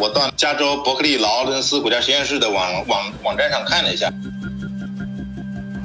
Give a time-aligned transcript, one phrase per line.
[0.00, 4.10] 我到加州伯克利劳伦斯国家实验室的网网网站上看了一下。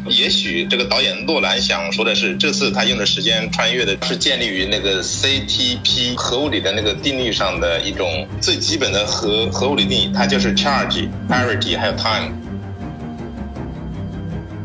[0.08, 12.32] 也许这个导演诺兰想说的是，这次他用的时间穿越的是建立于那个 CTP 核物理的那个定律上的一种最基本的核核物理定义，它就是 charge、parity 还有 time，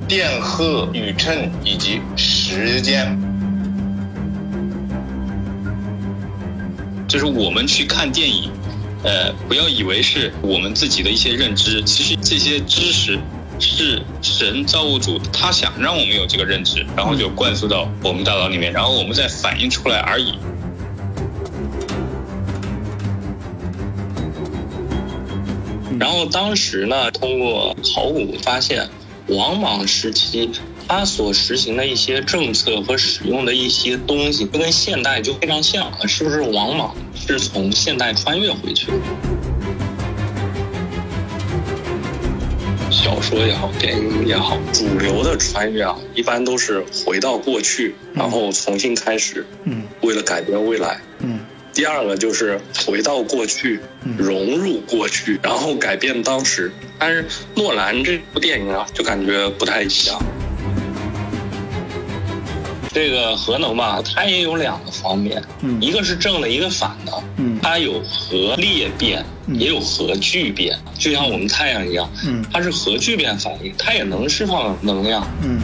[0.07, 3.19] 电荷、宇称以及时间。
[7.09, 8.53] 就是我们去看电影，
[9.03, 13.19] 呃，不要以为是我们自己的一些认知，其实这些知识。
[13.63, 20.33] 是神造物主，他想让我们有这个认知，然后就灌输到我们大脑里面，然后我们再反映出来而已。
[25.99, 28.89] 然后当时呢，通过考古发现，
[29.27, 30.51] 王莽时期
[30.93, 38.93] 他所实行的一些政策和使用的一些东西，就跟现代就非常像，是不是往往是从现代穿越回去的？
[42.91, 49.47] 小说也好，电影也好，主流的穿越啊，一般都是回到过去，然后重新开始。
[49.63, 51.01] 嗯，为了改变未来。
[51.21, 51.39] 嗯，
[51.73, 53.79] 第二个就是回到过去，
[54.19, 56.73] 融入过去，然后改变当时。
[56.99, 60.21] 但是诺兰这部电影啊，就感觉不太一样。
[62.93, 65.41] 这个核能吧，它也有两个方面，
[65.81, 67.13] 一个是正的，一个反的。
[67.37, 69.25] 嗯，它有核裂变，
[69.55, 72.11] 也有核聚变，就像我们太阳一样。
[72.25, 75.25] 嗯，它是核聚变反应，它也能释放能量。
[75.43, 75.61] 嗯，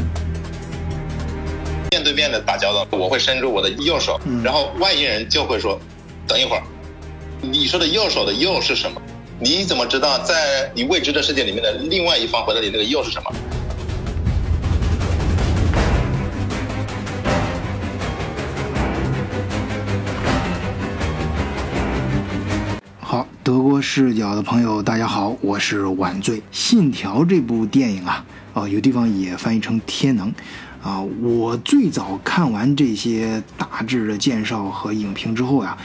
[1.90, 5.80] 面对面的打交道，我会伸出我的右手，然后外星人就会说
[6.28, 6.62] ：“等一会儿，
[7.40, 9.02] 你说的右手的右是什么？
[9.40, 13.32] 你怎么知道在你未知的世界里面的另外一方回答你那个右是什么？”
[23.46, 26.38] 德国视角的朋友，大家好，我是晚醉。
[26.50, 30.28] 《信条》这部电影啊，哦，有地方也翻译成《天能》，
[30.82, 35.78] 啊，我最早看完这些大致的介绍和影评之后呀，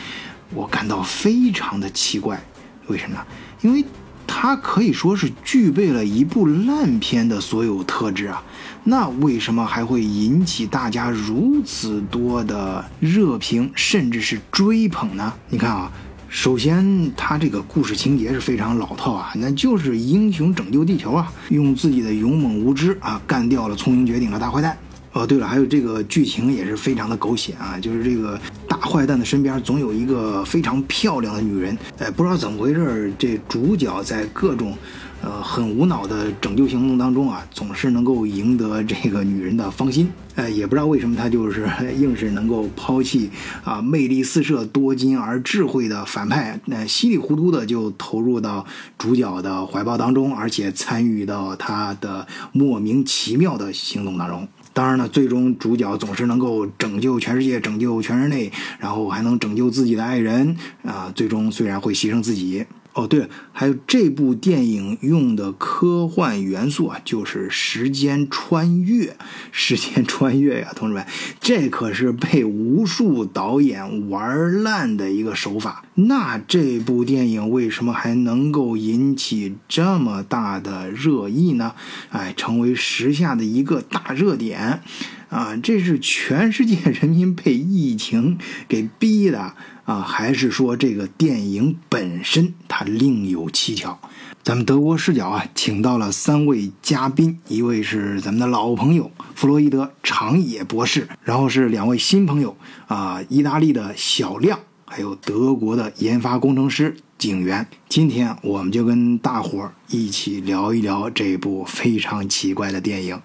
[0.55, 2.43] 我感到非常的奇怪，
[2.87, 3.23] 为什么呢？
[3.61, 3.85] 因为
[4.25, 8.41] 它可以说是具备了一部烂片的所有特质啊，
[8.85, 15.31] 那为什么还会引起大家如此多的热评，甚至是追捧呢？
[15.49, 15.91] 你看啊。
[16.33, 24.77] 首先，他这个故事情节是非常老套啊，那就是英雄拯救地球啊，用自己的勇猛无知啊，干掉了聪明绝顶的大坏蛋。
[25.11, 31.77] 哦，对了，还有这个剧情也是非常的狗血啊，就是这个大坏蛋的身边总有一个非常漂亮的女人。
[31.97, 34.73] 哎，不知道怎么回事，这主角在各种。
[35.23, 40.09] 呃，很无脑的拯救行动当中啊，总是能够赢得这个女人的芳心。
[40.33, 43.29] 呃，也不知道为什么他就是硬是能够抛弃
[43.63, 48.65] 啊，魅力四射、多金而智慧的反派，那稀里糊涂的就投入到
[48.97, 54.47] 主角的怀抱当中，而且参与到他的莫名其妙的行动当中。
[54.73, 58.49] 当然了，最终主角总是能够拯救全世界、拯救全人类，
[58.79, 61.11] 然后还能拯救自己的爱人啊。
[61.13, 62.65] 最终虽然会牺牲自己。
[62.93, 69.15] 哦，对，还有这部电影用的科幻元素啊，就是时间穿越。
[69.53, 71.05] 时间穿越呀，同志们，
[71.39, 75.85] 这可是被无数导演玩烂的一个手法。
[75.95, 81.73] 那这部电影为什么还能够引起这么大的热议呢？
[82.09, 84.81] 哎，成为时下的一个大热点
[85.29, 85.55] 啊！
[85.63, 88.37] 这是全世界人民被疫情
[88.67, 89.55] 给逼的。
[89.91, 93.97] 啊，还是说这个电影本身它另有蹊跷？
[94.41, 102.55] 咱们德国视角啊，请到了三位嘉宾，一位是咱们的老朋友弗洛伊德长野博士，然后是两位新朋友
[102.87, 107.67] 啊，意大利的小亮，还有德国的研发工程师景元。
[107.89, 113.17] 今天我们就跟大伙儿一起聊一聊这部非常奇怪的电影《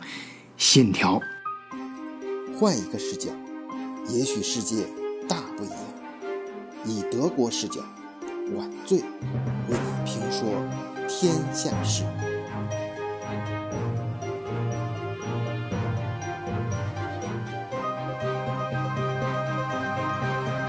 [0.58, 1.20] 信条》。
[2.58, 3.30] 换一个视角，
[4.08, 4.84] 也许世界
[5.28, 5.78] 大不一样。
[6.86, 7.80] 以德国视角，
[8.54, 9.04] 晚醉为
[9.70, 10.48] 你评说
[11.08, 12.04] 天下事。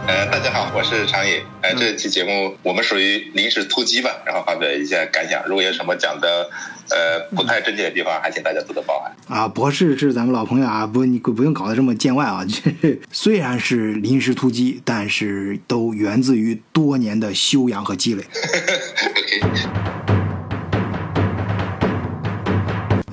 [0.08, 1.44] 呃，大家好，我是常野。
[1.62, 5.46] 呃，这期节目我们属于临时突击吧，然后发表一下感想。
[5.46, 6.50] 如果有什么讲的。
[6.90, 9.46] 呃，不太正确的地方，还请大家多多包涵啊！
[9.46, 12.46] 博士是咱们老朋友啊，不，你不用搞得这么见外啊。
[13.12, 18.24] 虽然是临时突击，但是都源自于多年的修养和积累。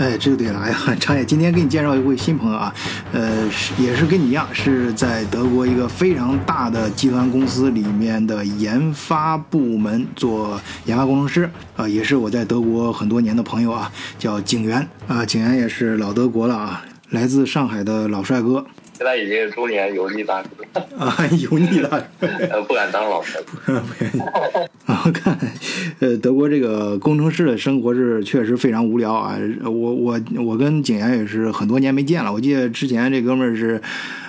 [0.04, 0.60] 哎，这就对了。
[0.60, 2.74] 哎呀，张野，今天给你介绍一位新朋友啊，
[3.10, 18.66] 呃，是也是跟你一样，是在德国一个非常大的集团公司里面的研发部门做研发工程师啊，也是我在德国很多年的朋友啊，叫景元啊，景元也是老德国了啊，来自上海的老帅哥。
[18.96, 20.48] 现在已经中年油腻大叔
[20.96, 22.04] 啊，油腻大叔，
[22.48, 23.36] 呃，不敢当老师。
[24.86, 25.36] 啊，看，
[25.98, 29.36] 呃，德国这个工程师的生活是确实非常无聊啊。
[29.64, 32.32] 我我我跟景言也是很多年没见了。
[32.32, 33.82] 我记得之前这哥们儿是，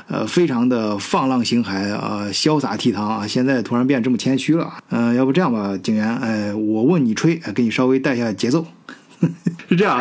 [0.07, 3.27] 呃，非常的放浪形骸啊，潇洒倜傥啊。
[3.27, 4.73] 现在突然变这么谦虚了。
[4.89, 8.65] 嗯，要不这样吧，景言，哎，我问你吹，给你稍微带一下节奏。
[9.67, 9.99] 是这样，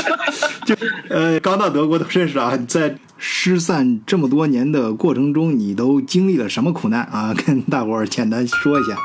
[0.64, 0.74] 就
[1.08, 7.34] 呃，刚到德国都认识啊，在失散这么多年的过程中，你都经历了什么苦难啊？
[7.46, 8.96] 跟大伙儿简单说一下。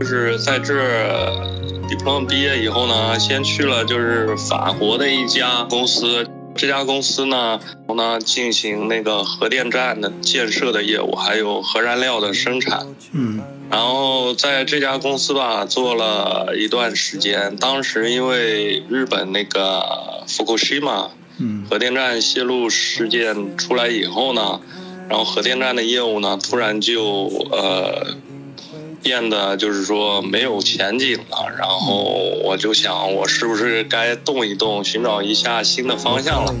[0.00, 0.74] 就是在这
[1.88, 6.26] diploma 毕业以后呢，先去了就是法国的一家公司。
[6.62, 12.86] 这家公司呢，然后呢进行那个核电站的建设的业务，还有核燃料的生产。
[13.10, 17.56] 嗯，然后在这家公司吧做了一段时间。
[17.56, 21.10] 当时因为日本那个福库西玛
[21.68, 24.60] 核电站泄露事件出来以后呢，
[25.08, 28.06] 然后核电站的业务呢突然就呃。
[29.02, 32.04] 变得就是说没有前景了，然后
[32.44, 36.54] 我就想，我是不是该动一动，寻找一下新的方向了？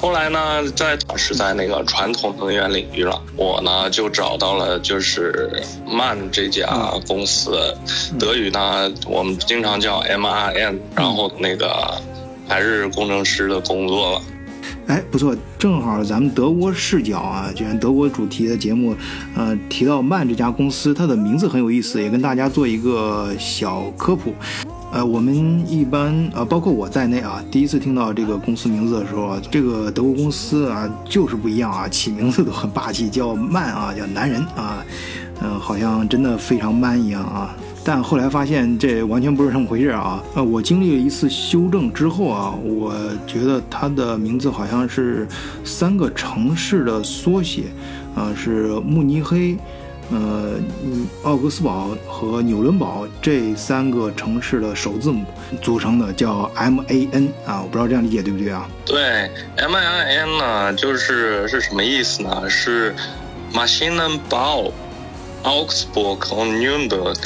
[0.00, 6.66] 后来呢，在是在那个传统能源领域了，我呢就找到了就是曼这家
[7.06, 7.74] 公司，
[8.18, 12.00] 德语呢我们经常叫 M R N，然后那个
[12.48, 14.22] 还是工程师的工作了。
[14.86, 18.94] 哎，不错，正好咱们德国视角啊，既然德国主题的节目，
[19.36, 24.34] 呃，提到曼这家公司，它的名字很有意思，也跟大家做一个小科普。
[24.92, 34.84] 呃，我们一般呃，包括我在内啊，第一次听到这个公司名字的时候啊，这个德国公司啊，就是不一样啊，起名字都很霸气，叫曼啊，叫男人啊，
[35.40, 37.54] 嗯，好像真的非常 man 一样啊。
[37.92, 40.22] 但后来发现这完全不是这么回事啊！
[40.36, 42.94] 呃，我经历了一次修正之后啊，我
[43.26, 45.26] 觉得它的名字好像是
[45.64, 47.64] 三个城市的缩写，
[48.14, 49.56] 啊，是慕尼黑、
[50.12, 50.52] 呃、
[51.24, 55.24] 奥格斯堡和纽伦堡这三个城市的首字母
[55.60, 58.68] 组成的，叫 M A N 啊，我不知道这样理解对不对啊？
[58.86, 62.48] 对，M A N 呢，就是是什么意思呢？
[62.48, 62.94] 是
[63.52, 64.70] Maschinenbau
[65.42, 67.16] Augsburg und Nürnberg。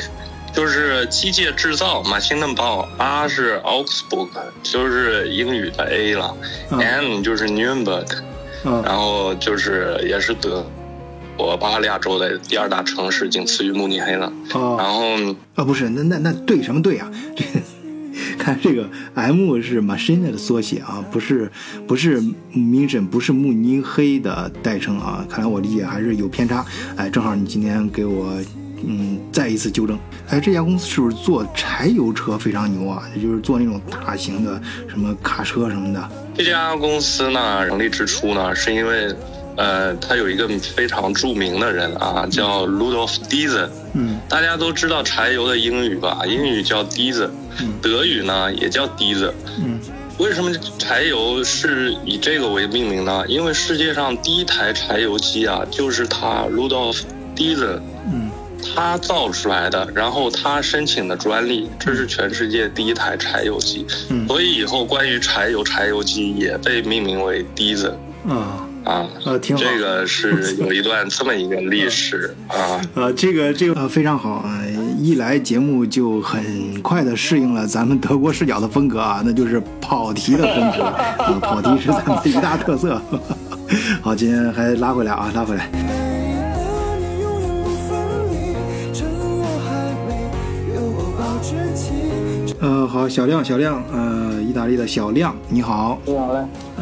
[0.54, 4.28] 就是机械制造，马新嫩堡，R 是 Augsburg，
[4.62, 6.34] 就是英语的 A 了
[6.70, 8.06] ，M 就是 Nuremberg，
[8.62, 10.64] 然后就是也是德
[11.36, 14.32] 我巴伐利亚州的第二大城市，仅次于慕尼黑了。
[14.52, 17.10] 然后啊，不是，那那那对什么对啊？
[18.38, 21.50] 看这个 M 是 Machine 的缩写啊，不是
[21.88, 22.22] 不是
[22.52, 25.26] Mission，不是慕尼黑的代称啊。
[25.28, 26.64] 看来我理解还是有偏差。
[26.96, 28.32] 哎，正好你今天给我。
[28.86, 29.98] 嗯，再一次纠正。
[30.28, 33.02] 哎，这家公司是不是做柴油车非常牛啊？
[33.14, 36.08] 也就是做那种大型的什么卡车什么的。
[36.36, 39.14] 这家公司呢，成立之初呢，是因为，
[39.56, 43.68] 呃，他有一个非常著名的人啊，叫 Rudolf Diesel。
[43.92, 44.18] 嗯。
[44.28, 46.22] 大家都知道柴油的英语吧？
[46.26, 47.28] 英语叫 Diesel，
[47.82, 49.32] 德语呢也叫 Diesel。
[49.58, 49.78] 嗯。
[50.18, 53.24] 为什么柴油是以这个为命名呢？
[53.28, 57.02] 因为世界上第一台柴油机啊，就是他 Rudolf
[57.36, 57.80] Diesel。
[58.64, 58.74] 嗯。
[58.74, 63.86] 他造出来的，然后他申请的专利，这是全世界第一台柴油机，
[64.26, 67.92] 所以以后关于柴油柴油机也被命名为 Diesel。
[68.26, 69.62] 啊啊啊，挺好。
[69.62, 72.80] 这个是有一段这么一个历史 啊。
[72.94, 74.60] 呃，这个这个非常好啊，
[74.98, 83.00] 一来节目就很快的适应了咱们德国视角的风格啊，那就是跑题的风格啊，跑题是咱们的一大特色。
[84.02, 85.70] 好，今天还拉回来啊，拉回来。
[92.64, 96.40] 呃，好，小亮，小亮，呃，意大利的小亮，你好，你好嘞，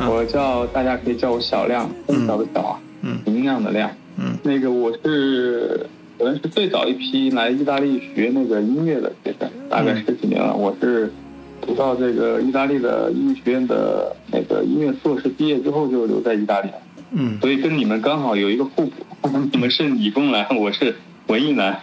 [0.09, 5.85] 我叫大家可以叫我小亮，更小的小啊，嗯，明亮的亮，嗯，那个我是
[6.17, 11.13] 可能是最早一批来意大利学那个音乐的学生，大概十几年了，我是
[11.61, 16.75] 读到这个意大利的音乐学院的那个音乐硕士毕业之后就留在意大利了，
[17.11, 18.93] 嗯，所以跟你们刚好有一个互补，
[19.51, 20.95] 你们是理工男，我是
[21.27, 21.77] 文艺男，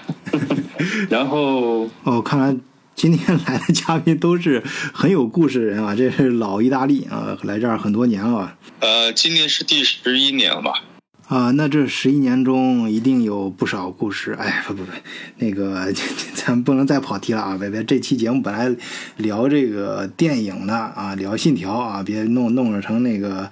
[1.12, 2.56] 然后哦，看来。
[3.00, 4.62] 今天来的嘉宾都是
[4.94, 8.58] 很有故事的人啊，这是老意大利啊，来这儿很多年了。
[8.82, 10.84] 呃，今年是第十一年了吧？
[11.30, 14.34] 啊，那这十一年中一定有不少故事。
[14.34, 14.92] 哎，不不不，
[15.38, 15.94] 那个
[16.36, 17.58] 咱不能再跑题了啊！
[17.58, 18.70] 别别，这期节目本来
[19.16, 23.50] 聊这个电影的啊，聊《信条》啊，别弄弄成那个。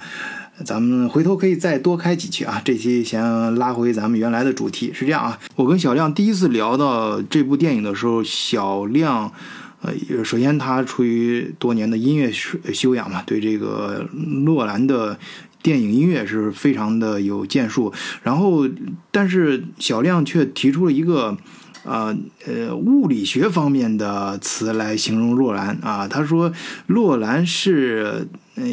[0.65, 2.59] 咱们回头可以再多开几期啊！
[2.65, 5.37] 这期先拉回咱们原来的主题，是这样啊。
[5.55, 9.31] 我跟小亮第一次聊到这部电影的时候，小亮，
[9.81, 14.09] 呃，首先他出于多年的音乐修养嘛，对这个
[14.43, 15.19] 诺兰的
[15.61, 17.93] 电影音乐是非常的有建树。
[18.23, 18.67] 然后，
[19.11, 21.37] 但是小亮却提出了一个，
[21.83, 26.07] 呃呃，物理学方面的词来形容洛兰啊。
[26.07, 26.51] 他说，
[26.87, 28.63] 洛兰是，呃。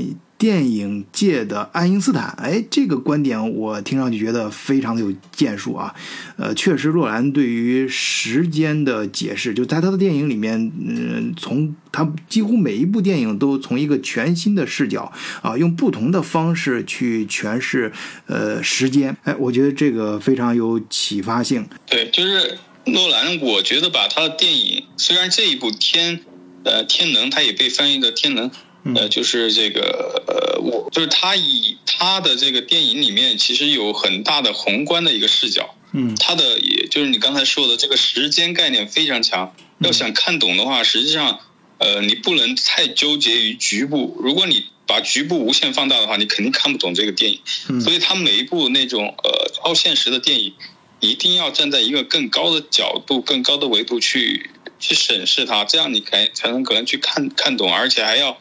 [0.45, 5.95] 电影界的爱因斯坦，哎，这个观点我听上去觉得非常的有建树啊。
[6.37, 15.11] 呃，确实，若兰对于时间的解释，就在他的电影里面，嗯，从他几乎每一部电影都从一个全新的视角
[15.41, 17.91] 啊，用不同的方式去诠释
[18.27, 19.17] 呃时间。
[19.23, 21.67] 哎，我觉得这个非常有启发性。
[21.87, 26.21] 对，就是诺兰，我觉得把他的电影，虽然这一部天，
[26.65, 28.51] 呃，天能，他也被翻译的天能。
[28.95, 35.75] 呃，就是这个，呃，我就是他以他的这个电影里面，其实有很大的宏观的一个视角。
[35.93, 39.55] 嗯，他的也就是你刚才说的这个时间概念非常强。
[39.79, 41.41] 要想看懂的话，实际上，
[41.79, 44.17] 呃，你不能太纠结于局部。
[44.21, 47.81] 如果你把局部无限放大的话，你肯定看不懂这个电影。
[47.81, 50.53] 所以，他每一部那种呃超现实的电影，
[51.01, 58.39] 一定要站在一个更高的角度、更高的维度去去审视它，这样你才才能可能去看看懂，而且还要。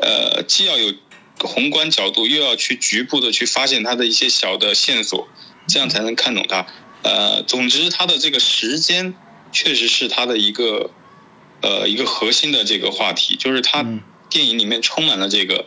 [0.00, 0.92] 呃，既要有
[1.38, 5.28] 宏观角度，又要去局部的去发现它的一些小的线索，
[5.66, 6.66] 这样才能看懂它。
[7.02, 9.14] 呃，总之，它的这个时间
[9.52, 10.90] 确实是它的一个
[11.60, 13.84] 呃一个核心的这个话题，就是它
[14.30, 15.66] 电影里面充满了这个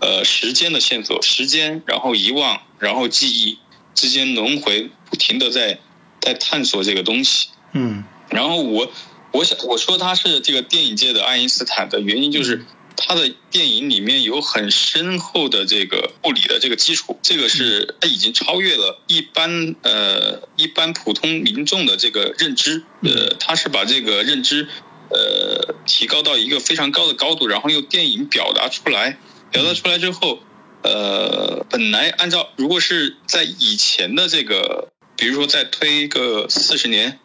[0.00, 3.58] 呃时间的线索，时间，然后遗忘，然后记忆
[3.94, 5.80] 之间轮回，不停的在
[6.20, 7.48] 在探索这个东西。
[7.72, 8.92] 嗯，然后我
[9.32, 12.64] 我想我说他是这个电影界的爱因斯坦的原因就是。
[12.96, 24.68] 他的电影里面有很深厚的这个物理的这个基础，这个是他已经超越了一般呃一般普通民众的这个认知，呃，他是把这个认知
[25.10, 29.18] 呃提高到一个非常高的高度，然后用电影表达出来，
[29.52, 30.40] 表达出来之后，
[30.82, 37.20] 呃，本来按照如果是在以前的这个，比如说再推个四十年，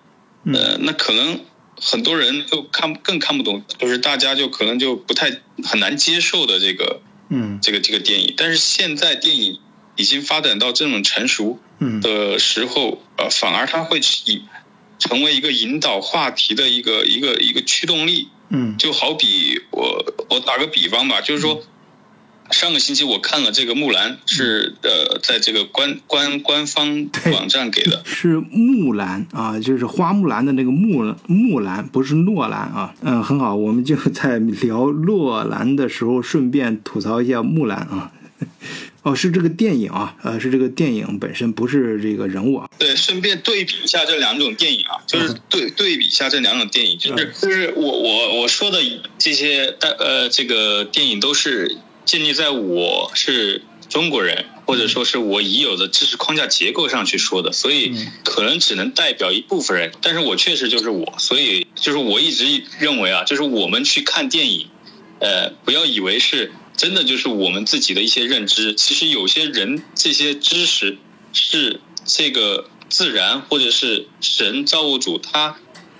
[0.54, 1.46] 呃，那可能。
[1.82, 8.34] 很多人就看更看不懂，就是大家就可能就不太很难接受的这个，嗯，这个这个电影。
[8.38, 9.60] 但是现在电影
[9.96, 11.60] 已经发展到这种成熟
[12.02, 14.44] 的时候，呃，反而它会以
[15.00, 18.30] 成为一个引导话题的一个一个一个驱动力。
[18.50, 21.64] 嗯，就好比我我打个比方吧，就是说。
[22.52, 32.94] 上个星期我看了这个木兰，是呃，在这个官官官方网站给的，是木兰啊，就是花木兰的那个木木兰，不是诺兰啊。
[33.02, 38.12] 嗯，很好，我们就在聊诺兰的时候，顺便吐槽一下木兰啊。
[39.04, 42.70] 哦，是这个电影啊，呃，是这个电影本身，不是这个人物啊。
[42.78, 48.78] 对，顺便对比一下这两种电影啊，就是对对比一下这两种电影，就是就是我我我说的
[49.18, 51.78] 这些，呃，这个电影都是。
[52.06, 59.92] 建立在我是中国人，或者说是我已有的知识框架结构上去说的，所以可能只能代表一部分人。
[60.02, 64.68] 但是我确实就是我，所以就是我一直认为啊，就是我们去看电影，
[65.20, 70.98] 呃，不要以为是真的就是我们自己的一些认知，其实有些人这些知识
[71.34, 75.58] 是这个自然或者是神造物主他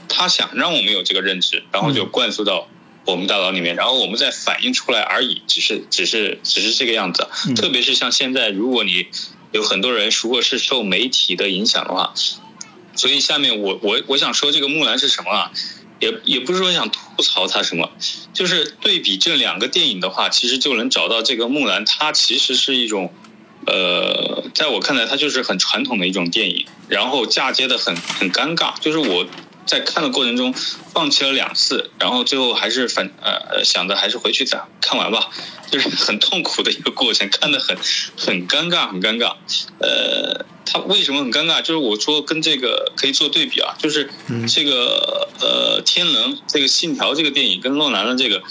[0.10, 2.68] 他想让我们有这个认知，然后就灌输到。
[3.06, 7.28] 我们大脑里面，然后我们再反映出来而已，只是只是只是这个样子。
[7.56, 9.08] 特别是像现在，如果你
[9.52, 12.14] 有很多人如果是受媒体的影响的话，
[12.96, 15.52] 所以下面我我我想说这个木兰是什么啊？
[16.00, 17.90] 也也不是说想吐槽它什么，
[18.34, 23.12] 就是对比这两个电影的话，其实就能找到这个木兰，它其实是一种，
[23.66, 29.26] 呃，在我看来，它就是很传统的一种电影，然后嫁接的很很尴尬，就是我。
[29.66, 30.54] 在看的过程中，
[30.94, 35.30] 放弃了两次，然后最后还是反呃想着还是回去再看完吧，
[35.72, 37.78] 就是 很痛苦的一个过程，看得很
[38.18, 39.36] 很尴尬，很尴尬。
[39.80, 41.62] 呃，他为什么很尴尬？
[41.62, 44.10] 就是我说跟这个可以做对比啊，就是
[44.48, 48.42] 这个呃《天能》这个《信条》这个电影跟诺兰的这个，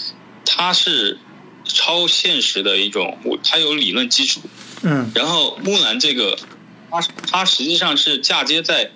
[0.45, 1.19] 它是
[1.65, 4.41] 超现实的一种，它有理论基础。
[4.81, 5.11] 嗯。
[5.13, 6.37] 然后木兰这个，
[6.89, 8.91] 它它实际上是嫁接在。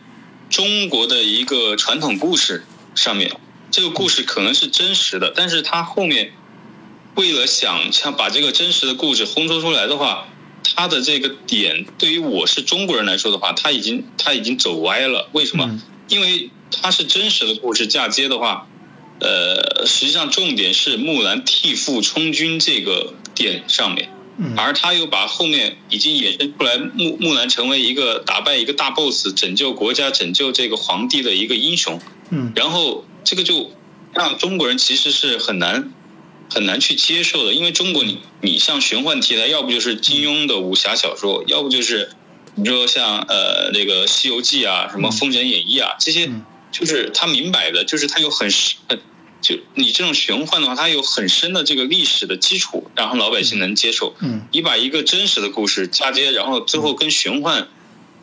[0.50, 3.32] 中国的一个传统故事上面，
[3.72, 6.34] 这个故事可能是真实的，但是他后面
[7.16, 10.28] 为了想想把这个真实的故事烘托出来的话，
[10.75, 15.30] 他的这个点对于我是中国人来说的话，他已经他已经走歪了。
[15.34, 15.82] 为什么？
[16.08, 18.68] 因为他是真实的故事嫁接的话，
[19.20, 24.12] 呃，实际上重点是木兰替父充军这个点上面，
[24.58, 32.01] 而他又把后面已经衍生出来木木兰成为一个打败一个大 boss，拯救国家、拯救这个皇帝的一个英雄。
[32.30, 33.72] 嗯，然后这个就
[34.13, 35.92] 让中国人其实是很难。
[36.48, 42.12] 很难去接受的，因为中国你你像玄幻题材，要不就是金庸的武侠小说，要不就是
[42.54, 46.30] 你说像呃那个《西游记》啊，什么《封神演义》啊，这些
[46.72, 48.77] 就是他明摆的，就是他有很深，
[49.46, 54.16] 就你这种玄幻的话，它有很深的这个历史的基础，然后老百姓能接受。
[54.20, 57.68] 嗯，你把一个真实的故事嫁接，然后最后跟玄幻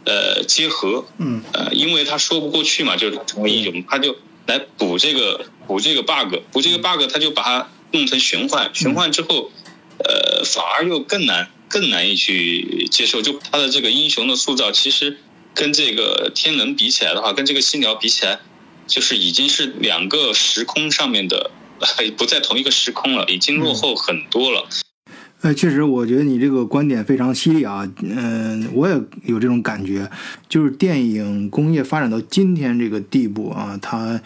[0.05, 7.69] 呃结合，嗯，呃，因为他说不过去嘛，就是他成为英雄，他就来补这个补这个 bug，补这个 bug，他就把它。
[7.95, 9.53] 弄成玄幻，玄幻之后，
[9.99, 13.21] 呃，反而又更难，更难以去接受。
[13.21, 15.19] 就他的这个英雄的塑造，其实
[15.53, 18.41] 跟这个天能比起来的话，跟这个新辽比起来，
[18.93, 21.51] 就是已经是两个时空上面的，
[22.19, 24.69] 不在同一个时空了，已经落后很多了。
[25.43, 27.87] 呃，确实，我觉得你这个观点非常犀利啊。
[28.01, 28.95] 嗯，我也
[29.25, 30.09] 有这种感觉，
[30.49, 34.21] 就是电影工业发展到今天这个地步啊，它。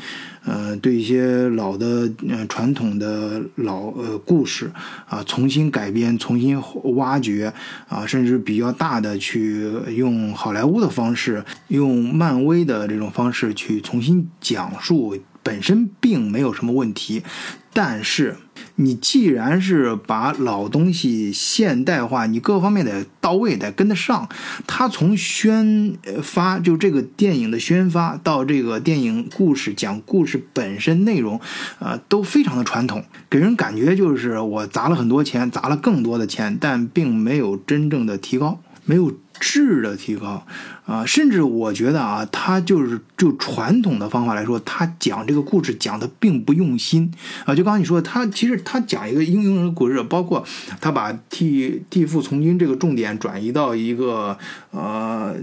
[0.49, 4.71] 呃，对一些老的、呃传统的老呃故事
[5.09, 6.57] 啊，重新改编、重新
[6.95, 7.53] 挖掘
[7.89, 17.25] 啊，甚至比较大的去用好莱坞的方式、用漫威的这种方式去重新讲述，本身并没有什么问题，
[17.73, 18.37] 但是。
[18.77, 24.29] 你既然是把老东西现代化，你各方面得到位，得跟得上。
[24.67, 31.41] 他从宣发，就这个电影的宣发，到这个电影故事讲故事本身内容，
[31.79, 39.13] 啊，都非常的传统，给人感觉就是我砸了很多钱，砸了更多的钱，但并没有真正的提高，没有。
[39.39, 40.47] 质的提高，
[40.87, 47.13] 啊，甚至我觉得啊，他就是就传统的方法来说，他讲这个故事讲的并不用心
[47.45, 47.55] 啊。
[47.55, 50.43] 就刚刚你说，他其实他讲一个英雄人故事，包括
[50.81, 54.39] 他把替替父从军这个重点转移到一个
[54.71, 55.37] 呃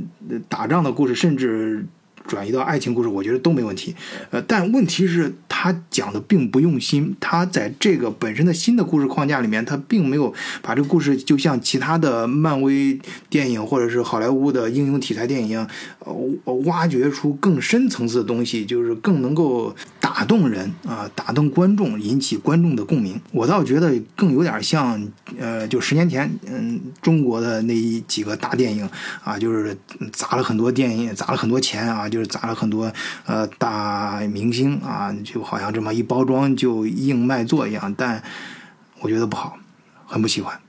[0.50, 1.85] 打仗的故事，甚至。
[2.27, 3.96] 转移到爱情故事，我觉得都没问题。
[4.31, 7.16] 呃，但问题是，他讲的并不用心。
[7.20, 15.68] 他在这个本身的新的故事框架里面，他并没有把这个故事就像其他的漫威电影或者是好莱坞的英雄题材电影一样，
[16.00, 19.75] 呃，挖掘出更深层次的东西，就是更能够
[20.15, 23.19] 打动人啊，打动观众，引起观众的共鸣。
[23.31, 25.03] 我倒觉得更有点像，
[25.39, 28.87] 呃，就十年前，嗯，中国的那几个大电影
[29.23, 29.75] 啊，就是
[30.11, 32.07] 砸了很多电影，砸了很多钱啊。
[32.07, 32.93] 就是砸了很多
[33.25, 38.21] 呃大明星啊，就好像这么一包装就硬卖座一样，但
[38.99, 39.57] 我觉得不好，
[40.05, 40.59] 很不喜欢。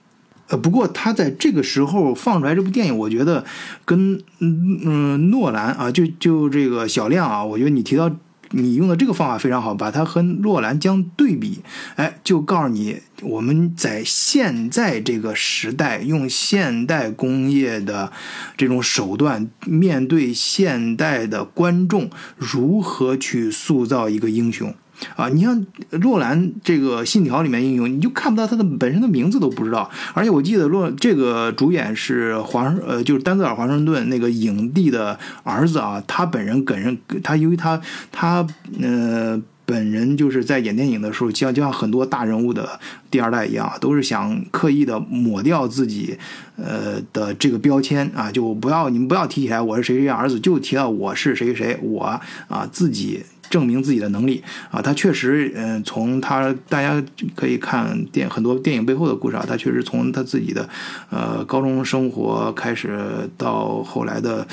[0.48, 3.44] 呃，不过他在这个时候放出来这部电影，我觉得
[3.84, 8.10] 跟嗯嗯诺兰啊，就就这个小亮啊，我觉得你提到。
[8.56, 11.60] 你用的这个方法非常好，把它和洛兰将对比，
[11.96, 18.12] 哎，就告诉你我们在现在这个时代用现代工业的
[18.56, 24.74] 这种手段，面对现代的观众，如何去塑造一个英雄。
[25.16, 29.90] 啊，你像洛兰这个《信条》里面英雄，你就看不到他的本身的名字都不知道。
[30.12, 36.02] 而且我记得洛这个主演是华呃，就是丹泽尔华盛顿那个影帝的儿子啊。
[36.06, 37.80] 他本人给人他，由于他
[38.12, 38.46] 他
[38.80, 42.78] 呃本人就是在演电影的时候，像就像很多大人物的
[43.10, 46.16] 第二代一样，都是想刻意的抹掉自己
[46.56, 53.24] 呃的这个标签啊，就不要你们不要提起来我是谁谁儿子，就提到我是谁谁我啊自己。
[53.50, 57.02] 证明自己的能力啊，他确实，嗯，从他大家
[57.34, 60.68] 可以看电很多电影背后的故事啊，他确实从他自己的，
[61.10, 64.46] 呃，高中生活开始到后来的。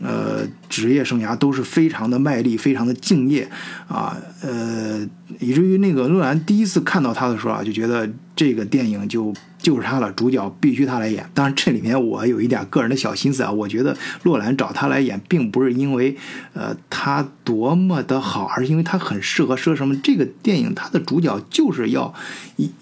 [0.00, 3.48] 呃，职业生涯都是非常的卖力，非常的敬业
[3.88, 5.06] 啊，呃，
[5.40, 11.28] 以至于那个诺兰第一次看到他的时候啊，就觉得这个电影就就是他了，主角必须他来演。
[11.34, 16.16] 当然，这里面我有一点个人的小心思啊，我觉得诺兰找他来演，并不是因为
[16.54, 19.96] 呃他多么的好，而是因为他很适合说什么。
[19.96, 22.14] 这个电影它的主角就是要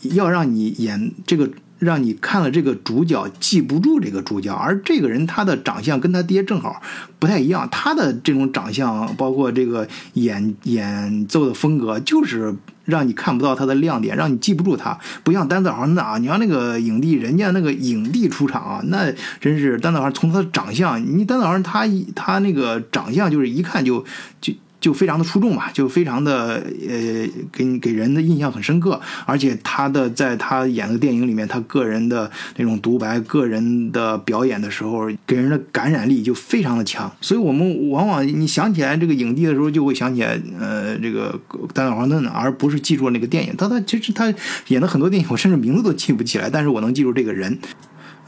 [0.02, 1.50] 要让你演这个。
[1.80, 6.80] 让你看了这个主角记不住这个主角，而这个人他的长相跟他爹正好
[7.18, 14.98] 不太一样，他的这种长相包括这个演演奏的风格，就是让你看不到他的亮点，让你记不住他。
[15.24, 24.04] 不像丹泽豪那啊，你像那个影帝，人家那个影帝出场啊，那真是丹泽豪从他的长相，你丹泽豪他他那个长相就是一看就
[24.40, 24.52] 就。
[24.80, 26.54] 就非常的出众嘛，就非常的
[26.88, 37.12] 呃，给给人的印象很深刻，而且他的在他演的电影里面，他个人的那种独白、个人的表演的时候，给人的感染力就非常的强。
[37.20, 41.38] 所以我们往往你想起来这个影帝的时候，就会想起来呃这个
[41.74, 43.54] 丹尼尔·华顿，而不是记住那个电影。
[43.56, 44.32] 他他其实他
[44.68, 47.58] 演的很多电影，我甚至名字都记不起来，但是我能记住这个人。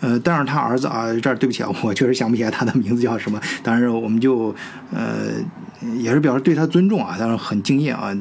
[0.02, 3.40] 呃，但是他儿子啊，这儿对不起啊，我确实想不起来他的名字叫什么。
[3.62, 4.54] 当然，我们就
[4.92, 5.30] 呃，
[5.96, 8.12] 也是表示对他尊重啊，但是很敬业啊。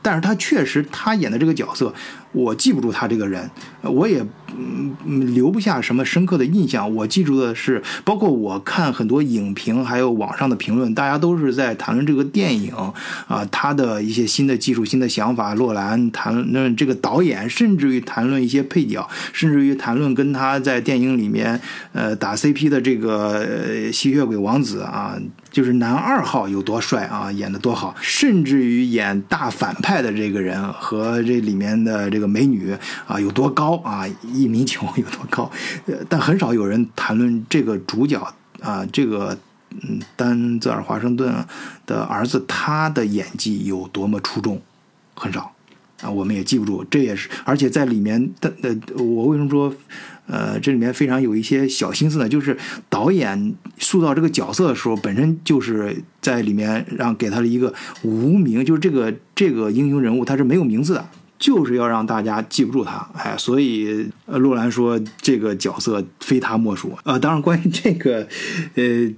[0.00, 1.92] 但是他确实，他演的这个角色，
[2.32, 3.50] 我记不住他这个人，
[3.82, 4.24] 我也
[4.56, 6.94] 嗯留不下什么深刻的印象。
[6.94, 12.72] 我记住的是，包括我看很多影评，还有网上的评论，大家都是在谈论这个电影
[13.26, 15.54] 啊，他的一些新的技术、新的想法。
[15.54, 21.60] 洛兰谈论这个导演，甚至于谈论一些配角，甚至于谈论跟他在电影里面
[21.92, 25.18] 呃打 CP 的这个吸血鬼王子啊。
[25.50, 35.50] 就是男二号有多帅啊，演的多好，甚至于演大反派的这个人和这里面的这个美女啊有多高啊，一米九有多高，
[35.86, 38.20] 呃但很少有人谈论这个主角
[38.60, 39.38] 啊，这个
[39.70, 41.34] 嗯丹泽尔华盛顿
[41.86, 44.60] 的儿子他的演技有多么出众，
[45.14, 45.52] 很少
[46.02, 49.72] 啊，我们也记不住，这也是，而且在里面的呃，我为什么说？
[50.28, 52.56] 呃，这里面非常有一些小心思呢，就是
[52.90, 63.08] 导演塑造这个角色的时候，本身就是在里面让给他了一个无名，就是这个这个英雄人物他是没有名字的，就是要让大家记不住他。
[63.14, 66.92] 哎，所以呃洛兰说这个角色非他莫属。
[67.04, 68.28] 呃，当然关于这个，
[68.74, 69.10] 呃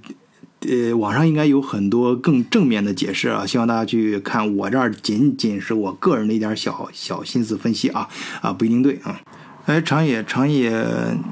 [0.61, 4.55] 呃，网上应该有很多更正面的解释啊，希望大家去看。
[4.55, 8.07] 我这儿仅仅是我个人的一点小小心思分析啊
[8.41, 9.19] 啊，不一定对啊。
[9.71, 10.69] 哎，长野，长野，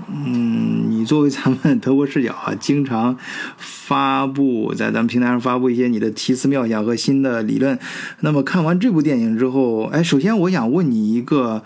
[0.07, 3.17] 嗯，你作为咱们德国视角啊，经常
[3.57, 7.77] 发布在咱们平台上发布一些你的奇思妙想和新的理论。
[8.21, 11.61] 那么看完这部电影之后，哎，首先我想问你一个。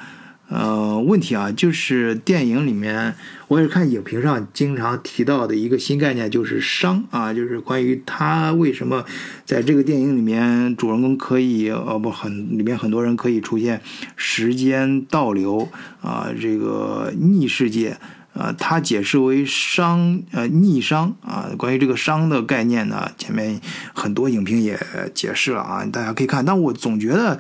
[0.50, 3.16] 呃，问题啊，就是电影里面，
[3.48, 9.04] 我也是看影评上经常提到的一个新概念，就是熵啊，就是关于他为什么
[9.46, 13.82] 在这个电影里面，主人公可以呃不很里面很多人可以出现
[14.16, 15.68] 时间倒流
[16.02, 17.98] 啊，这个逆世界
[18.34, 23.60] 啊，他解释为熵呃逆熵啊，关于这个熵的概念呢，前面
[23.94, 24.78] 很多影评也
[25.16, 27.40] 解释了啊，大家可以看，但我总觉得。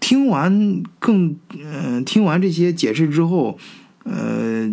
[0.00, 3.58] 听完更，嗯，听完这些解释之后，
[4.04, 4.70] 呃，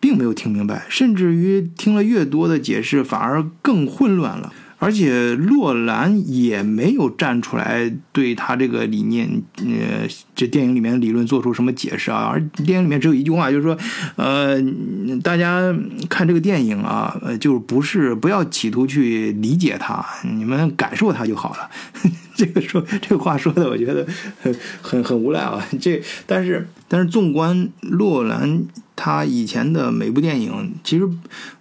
[0.00, 4.52] 并没有听明白，甚至于听了越多的解释，反而更混乱了。
[4.78, 12.28] 而且洛兰也没有站出来对他这个理念，呃，这电影里面的理论做出什么解释啊？
[12.30, 13.78] 而电影里面只有一句话，就是说，
[14.16, 14.56] 呃，
[15.22, 15.74] 大家
[16.08, 20.04] 看这个电影啊，呃，就是不是不要企图去理解它，
[20.36, 21.70] 你们感受它就好了。
[22.34, 24.04] 这个说这个话说的，我觉得
[24.42, 25.64] 很很很无赖啊。
[25.80, 28.64] 这但是但是纵观洛兰
[28.96, 31.08] 他以前的每部电影，其实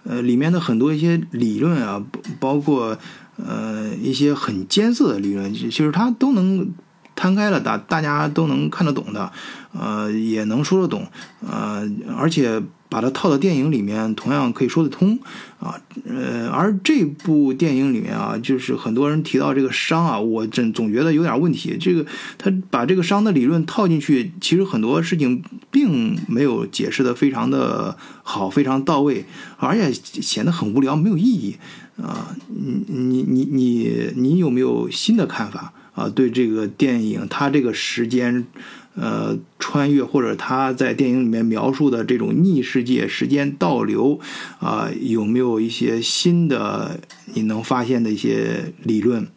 [0.04, 2.04] 呃里面的很多一些理论啊，
[2.40, 2.98] 包括
[3.38, 6.72] 呃一些很艰涩的理论，其实他都能
[7.16, 9.32] 摊开了，大大家都能看得懂的，
[9.74, 11.08] 呃也能说得懂，
[11.48, 12.62] 呃而且。
[12.94, 15.18] 把它套到电影里面，同样可以说得通
[15.60, 15.82] 啊。
[16.06, 21.76] 呃，而这部电影里面啊，就是很多人提到这个熵啊，我总总觉得有点问题。
[21.80, 22.06] 这个
[22.38, 29.26] 他把这个熵的理论套进去，其实很多事情并没有解释的非常的好，非常到位，
[29.58, 31.56] 而且显得很无聊，没有意义
[32.00, 32.36] 啊。
[32.48, 36.08] 你你你你你有没有新的看法啊？
[36.08, 38.46] 对这个电影，它这个时间。
[38.96, 44.20] 呃，穿越或者他在电影里面描述的这种逆世界时间倒流，
[44.60, 47.00] 啊，有没有一些新的
[47.34, 49.28] 你能发现的一些理论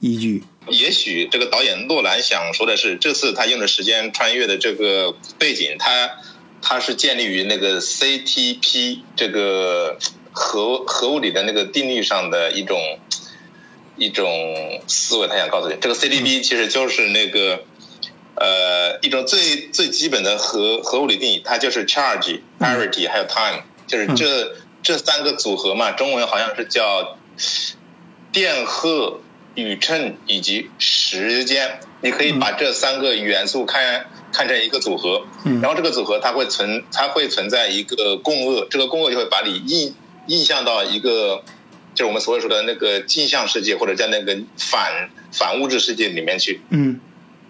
[0.00, 0.42] 依据？
[0.68, 6.10] 也许这个导演诺兰想说的是，这次他用的时间穿越的这个背景，他
[6.60, 9.98] 他是建立于那个 CTP 这个
[10.32, 12.78] 核核物理的那个定律上的一种
[13.96, 14.28] 一种
[14.86, 15.26] 思维。
[15.26, 17.64] 他想告诉你，这个 CTP 其实就是那个。
[18.36, 25.92] 呃，一种最最基本的核核物理定义，它就是 charge、parity 还有 time，就是这这三个组合嘛。
[25.92, 27.18] 中文好像是叫
[28.32, 29.20] 电荷、
[29.54, 31.80] 宇称以及时间。
[32.02, 35.26] 你可以把这三个元素看看成一个组合，
[35.60, 39.94] 然后这个组合它会存它会存在一个共轭，这个共轭就会把你印
[40.26, 41.44] 印象到一个
[41.94, 46.62] 就是我们所谓说的那个镜像世界或者叫那个反反物质世界里面去。
[46.70, 46.98] 嗯。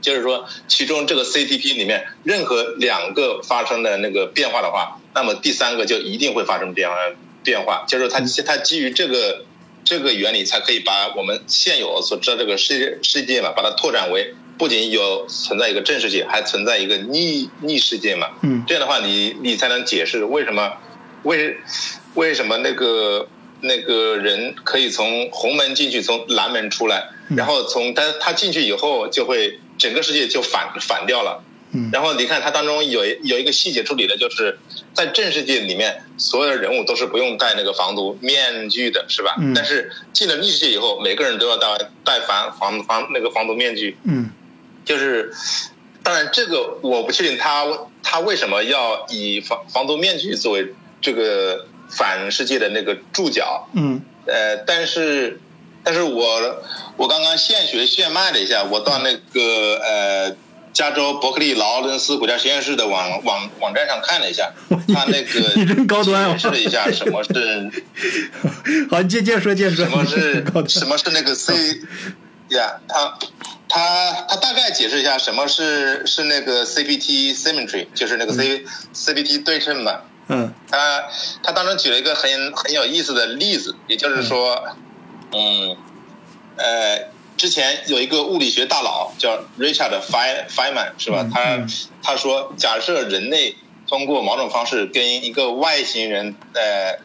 [0.01, 6.97] 就是说，其中这个 CTP 里面任何两个发生的那个变化的话，那么第三个就一定会发生变化
[7.43, 7.85] 变化。
[7.89, 9.45] 就是它它基于这个
[9.85, 18.29] 这个原理才可以把我们现有所知道这个世界世界嘛，把它拓展为不仅有存在一个正世界，还存在一个逆逆世界嘛。
[18.43, 20.73] 嗯，这样的话，你你才能解释为什么
[21.23, 21.57] 为
[22.15, 23.29] 为什么那个
[23.61, 31.43] 那个人可以从红门进去，从蓝门出来，然后从他他进去以后，就会整个世界就反反掉了。
[31.73, 34.59] 嗯，然后你看它当中有有一个细节处理的，就是
[34.93, 39.37] 在正世界里面，所有的人物都是不用戴那个防毒面具的，是吧？
[39.41, 39.55] 嗯。
[39.55, 41.69] 但是进了逆世界以后，每个人都要戴
[42.05, 43.97] 戴防防防那个防毒面具。
[44.05, 44.31] 嗯。
[44.85, 45.33] 就是，
[46.03, 47.67] 当然这个我不确定他
[48.03, 53.69] 他为什么要以防防毒面具作为这个反世界的那个注脚。
[53.75, 54.03] 嗯。
[54.27, 55.41] 呃，但是，
[55.83, 56.63] 但是我
[56.97, 60.37] 我刚刚现学现卖了一下，我到那个呃。
[60.73, 64.53] 加州伯克利劳伦斯国家实验室的网网网站上看了一下，
[64.95, 67.69] 他那个你真高端解释了一下什么是，
[68.89, 70.45] 好，接接着说，接着说，什么是
[70.79, 71.81] 什么是那个 C
[72.51, 72.81] 呀？
[72.87, 73.19] 他
[73.69, 78.65] 他他大概解释一下什么是是那个 CPT symmetry，就是那个 C
[78.95, 80.03] CPT 对称嘛。
[80.29, 80.55] 嗯。
[80.71, 81.09] 他
[81.43, 84.77] 他当中举了一个很很有意思的例子，也就是说，嗯，
[85.33, 87.11] 呃。
[87.37, 91.27] 之前有一个物理学大佬叫 Richard Feynman，是吧？
[91.33, 91.67] 他
[92.03, 93.57] 他说，假设人类
[93.89, 96.99] 通过某种方式跟一个外星人，呃，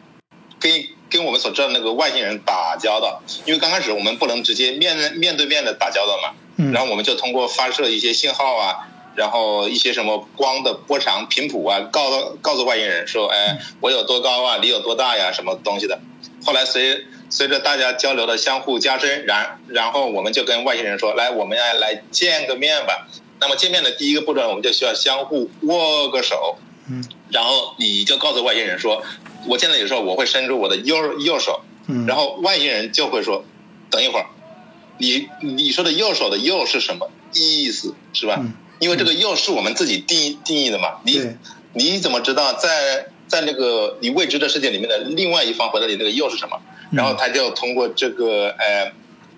[0.59, 0.73] 跟
[1.09, 6.33] 跟我们所知道那个外星人打交道，因为刚开始我们不能直接面面对面的打交道嘛，
[6.73, 15.97] 然后我们就通过发射一些信号啊，然后一些什么光的波长频谱啊，告告诉外星人说，哎，我有多高啊，你有多大呀，什么东西的。
[16.45, 23.07] 后来随随着大家交流的相互加深，然然后我们就跟外星人说，来，我们要来见个面吧。
[23.39, 26.57] 那么见面的第一个步骤，我们就需要相互握个手。
[26.89, 27.03] 嗯。
[27.29, 29.03] 然后你就告诉外星人说，
[29.47, 31.61] 我见到你的时候，我会伸出我的右右手。
[31.87, 32.05] 嗯。
[32.05, 33.43] 然后外星人就会说，
[33.89, 34.27] 等一会儿，
[34.97, 37.93] 你你说的右手的右是什么意思？
[38.13, 38.37] 是吧？
[38.39, 38.53] 嗯。
[38.79, 40.99] 因为这个右是我们自己定定义的嘛。
[41.03, 41.35] 你
[41.73, 46.61] 你怎么知道在在那个你未知的世界里面的另外一方回答你那个右是什么？
[46.91, 48.91] 然后他就通过这个呃，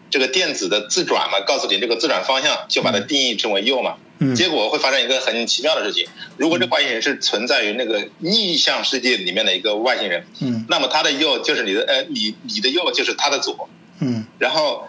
[0.10, 3.96] 这个电子的自转嘛，告诉你这个自转方向，就把它定义成为右嘛。
[4.20, 4.36] 嗯。
[4.36, 6.08] 结果会发生一个很奇妙的事情，
[6.38, 10.66] 如果这外星人是存在于那个逆向世界里面的一个外星人，嗯。
[10.70, 13.70] 那么他的右就是你的呃，你你的右就是他的左。
[14.00, 14.26] 嗯。
[14.40, 14.88] 然后，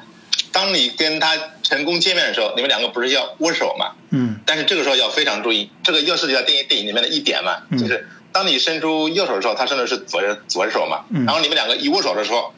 [0.53, 3.93] 当你跟他成功见面的时候，你们两个不是要握手嘛？
[4.11, 4.41] 嗯。
[4.47, 8.09] 但是这个时候要非常注意，这个又涉及到电影电影里面的一点嘛，就是。
[8.39, 12.55] 当你伸出右手的时候，他伸的是左左手嘛，然后你们两个一握手的时候，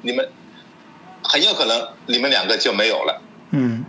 [0.00, 0.30] 你们
[1.22, 3.20] 很有可能你们两个就没有了。
[3.50, 3.84] 嗯，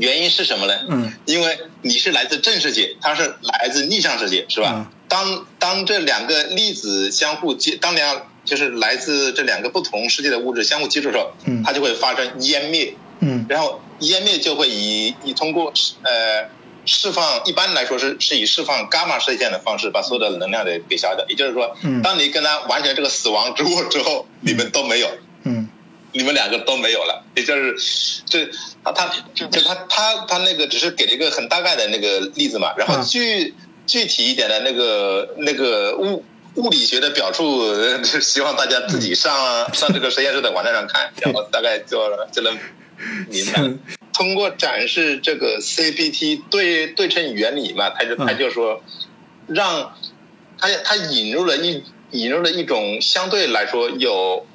[0.00, 0.74] 原因是什么呢？
[0.88, 4.90] 嗯，因为你是来自正世界，他是来自逆向世界，是吧？
[5.06, 12.96] 当当这两个粒子相互接，当两就是来自这两个不同世界的物质相互接触的时候，嗯，它就会发生湮灭。
[13.20, 16.48] 嗯，然后湮灭就会以以通过呃。
[16.84, 25.08] 释放一般来说是是以释放伽马射线的方式把所有的能量给给消掉，也就是说，当你跟他完成这个死亡之握之后，你们都没有，
[25.44, 25.68] 嗯，
[26.12, 28.48] 你们两个都没有了，也就是这
[28.84, 33.54] 他他就他他他那个只是给了一个很大概的那个例子嘛，然后具
[33.86, 36.24] 具体一点的那个那个物
[36.56, 39.32] 物理学的表述，希望大家自己上
[39.72, 42.58] 上这个实验室的网站上看，然后大概就就能
[43.28, 43.62] 明白。
[44.12, 48.82] 通过展示这个 CPT 对对称原理嘛，他就他就说，
[49.46, 49.96] 让
[50.58, 54.46] 他他引入了一引入了一种相对来说有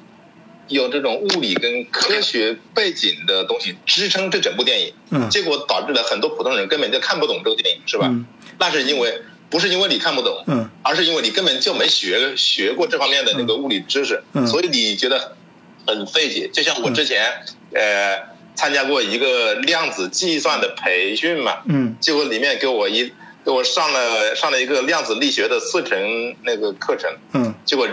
[0.68, 8.14] 有这种物理跟科学背景的东西支撑这整部电影，嗯，结果导致了很多普通人根本就看不懂这个电影，是吧？
[8.58, 15.36] 那是因为不是因为你看不懂，嗯，而是因为你根本就没学学过这方面的那个物理知识，嗯，所以你觉得
[15.86, 16.48] 很费解。
[16.52, 17.42] 就像我之前
[17.74, 18.37] 呃。
[18.58, 23.12] 参加过一个量子计算的培训嘛，嗯，结果里面给我一
[23.44, 27.86] 给我上了上了一个量子力学的四层那个课程，嗯，结果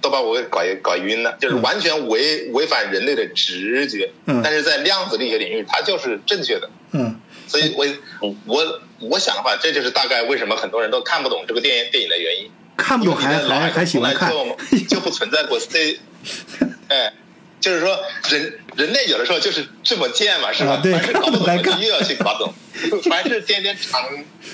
[0.00, 7.84] 都把我给搞搞晕了，就是完全违违反人类的直觉，嗯，但是在量子力学领域它就是正确的，嗯，所以我
[8.46, 14.32] 我我想的话，这就是大概为什么很多人都看不懂这个电影电影的原因，看不懂还还还喜欢看，
[14.88, 15.98] 就不存在过 C，
[16.86, 17.12] 哎。
[17.62, 17.96] 就是说，
[18.28, 20.82] 人人类有的时候就是这么贱嘛，是吧？
[20.82, 22.52] 凡是搞不懂的，又要去搞懂；
[23.08, 24.02] 凡是天天常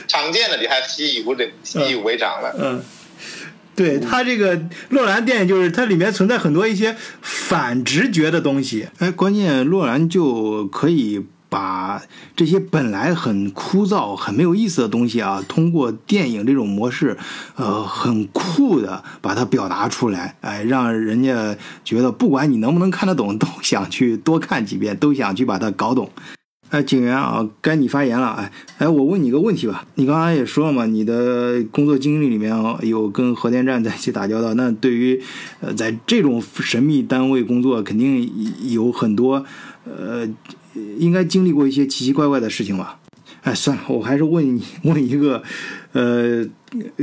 [0.07, 2.55] 常见的，你还习以为习以为常了。
[2.57, 2.85] 嗯，
[3.75, 8.89] 对他这个洛兰电影，就是它里面存在很多一些反直觉的东西。
[8.99, 12.03] 哎，关键洛兰就可以把
[12.37, 17.17] 这些本来很枯燥、很没有意思的东西啊，通过电影这种模式，
[17.57, 26.11] 呃，很酷的把它表达出来，哎，让人家觉得不管你能不能看得懂，都想去多看几遍，都想去把它搞懂。
[26.71, 28.27] 哎，警员啊，该你发言了。
[28.33, 29.87] 哎，哎，我问你个问题吧。
[29.95, 34.53] 你刚才也说了嘛，你的工作经历里面有跟核电站在一起打交道。
[34.53, 35.19] 那对于
[35.61, 38.31] 呃，在这种神秘单位工作，肯定
[38.69, 39.43] 有很多
[39.87, 40.29] 呃，
[40.99, 42.99] 应该经历过一些奇奇怪怪的事情吧？
[43.43, 45.43] 哎，算了，我还是问问一个
[45.93, 46.45] 呃，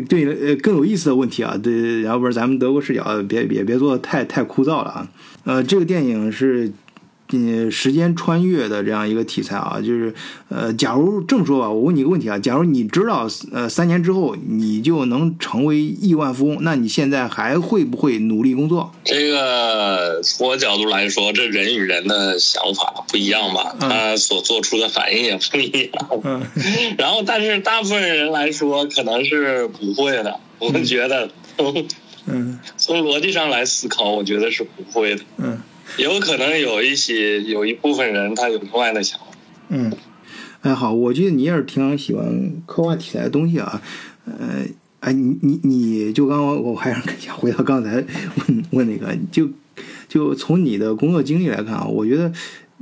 [0.08, 1.58] 对呃更有意思的问题啊。
[1.58, 5.08] 对，要不然咱们德国视角别别别做太太枯燥了啊。
[5.44, 6.72] 呃，这个电影是。
[7.32, 10.14] 嗯，时间穿越的这样一个题材啊，就是，
[10.50, 18.94] 呃，假如这么说吧，我问你一个问题啊，假如你知道，呃，三年之后你就能成为亿万富翁，那你现在还会不会努力工作？
[19.04, 26.22] 这个从我角度来说，这人与人的想法不一样吧，他所做出的反应也不一样。
[26.24, 26.44] 嗯，
[27.00, 30.40] 然后，但是大部分人来说，可能是不会的。
[30.60, 31.86] 我们觉得，从
[32.28, 35.24] 嗯，从逻辑上来思考，我觉得是不会的。
[35.38, 35.60] 嗯。
[35.98, 39.26] 有可能有一些有一部分人他有另外的想法。
[39.70, 39.92] 嗯，
[40.62, 43.82] 哎，好，我觉得你也是挺喜欢科幻题材的东西啊。
[44.26, 44.66] 呃，
[45.00, 49.50] 哎，你你你就刚刚我还是想回到刚才问问那个，就
[50.10, 52.32] 就从你的工作经历来看啊，我觉得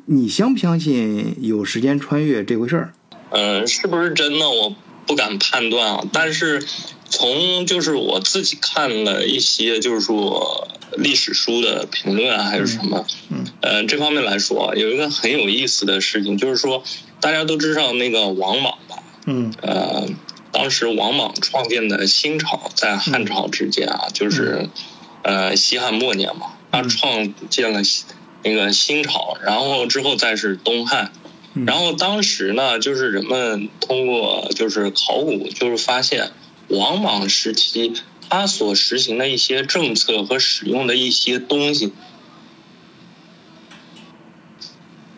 [0.05, 2.93] 你相不相信有时间穿越这回事儿？
[3.31, 4.49] 嗯，是不是真的？
[4.49, 6.05] 我不敢判断啊。
[6.11, 6.63] 但是
[7.09, 10.67] 从就是我自己看了一些，就是说。
[10.97, 13.05] 历史书的评论啊，还是什么？
[13.29, 16.83] 嗯，呃，这方面来说，有一个很有意思的事情，就是说，
[17.19, 19.03] 大家都知道那个王莽吧？
[19.25, 20.07] 嗯，呃，
[20.51, 24.69] 当时王莽创建的新朝在汉朝之间啊，就是
[25.23, 27.81] 呃西汉末年嘛，他创建了
[28.43, 31.11] 那个新朝，然后之后再是东汉，
[31.65, 36.31] 然后当时呢，就是人们通过就是考古，就是发现
[36.67, 37.93] 王莽时期。
[38.33, 41.93] 他所实行的一些政策和使用的一些东西，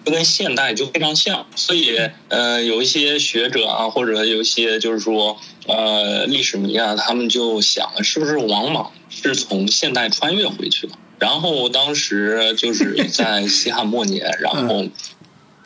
[0.03, 1.97] 跟现代就非常像，所以，
[2.27, 10.97] 呃，有一些学者啊，或者有一些就是说，呃，历史迷啊，他们就想，是不是王莽是从现代穿越回去的？
[11.17, 14.89] 然后当时就是在西汉末年，然后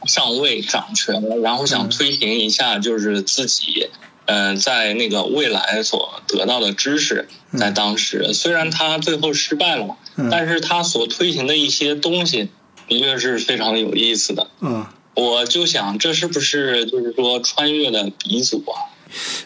[0.06, 3.88] 上位掌权，然后想推行一下，就是自己。
[4.32, 9.98] 嗯，在那个未来所得到的知识，在当时虽然他最后失败了，
[10.30, 12.50] 但是他所推行的一些东西，
[12.88, 14.52] 的确是非常有意思的。
[14.62, 18.94] 嗯，我就想，这是不是就是说穿越的鼻祖啊？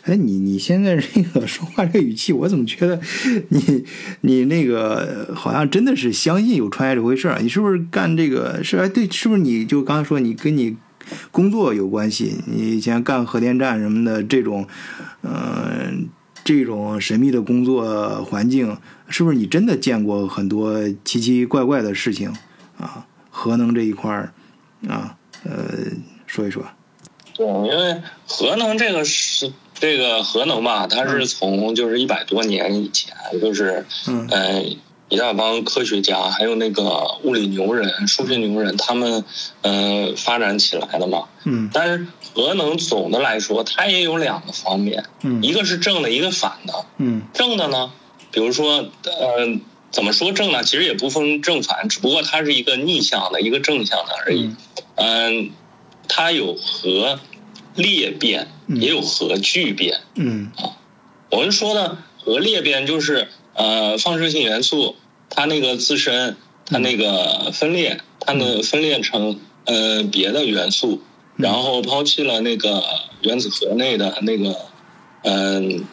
[0.02, 3.00] 哎，你你现在这个说话这语气，我怎么觉得
[3.48, 3.86] 你
[4.20, 7.40] 你那个好像真的是相信有穿越这回事儿？
[7.42, 8.76] 你是不是干这个是？
[8.76, 10.76] 哎，对，是不是你就刚才说你跟你。
[11.32, 14.68] 工作有关系，你以前干核电站什么的这种，
[15.22, 16.10] 嗯，
[16.44, 18.78] 这种神秘的工作环境，
[19.10, 22.34] 是不是你真的见过很多奇奇怪怪的事情
[22.78, 23.06] 啊？
[23.30, 24.34] 核能这一块儿
[24.88, 25.54] 啊，呃，
[26.26, 26.64] 说一说。
[27.36, 34.28] 对，因为核能这个是这个核能吧，它是从就是一百多年以前，就是嗯。
[35.14, 39.24] 一大帮科学家，还有那个物理牛人、数学牛人，他们
[39.62, 41.26] 呃发展起来的嘛。
[41.44, 41.70] 嗯。
[41.72, 45.06] 但是核能总的来说，它也有两个方面。
[45.22, 45.44] 嗯。
[45.44, 46.86] 一个是正的，一个反的。
[46.98, 47.22] 嗯。
[47.32, 47.92] 正的呢，
[48.32, 49.60] 比如说呃，
[49.92, 50.64] 怎么说正呢？
[50.64, 54.56] 其实也不分正反，只不过它是一个逆向的，一个正向的而已。
[54.96, 55.52] 嗯。
[56.08, 57.20] 它有核
[57.76, 60.00] 裂变，也有核聚变。
[60.16, 60.52] 嗯。
[60.58, 60.74] 啊，
[61.30, 64.96] 我们说的核裂变就是呃放射性元素。
[65.36, 71.02] 它那个自身，它那个分裂，它能分裂成呃别的元素，
[71.36, 72.84] 然后抛弃了那个
[73.22, 74.56] 原子核内的那个
[75.24, 75.86] 嗯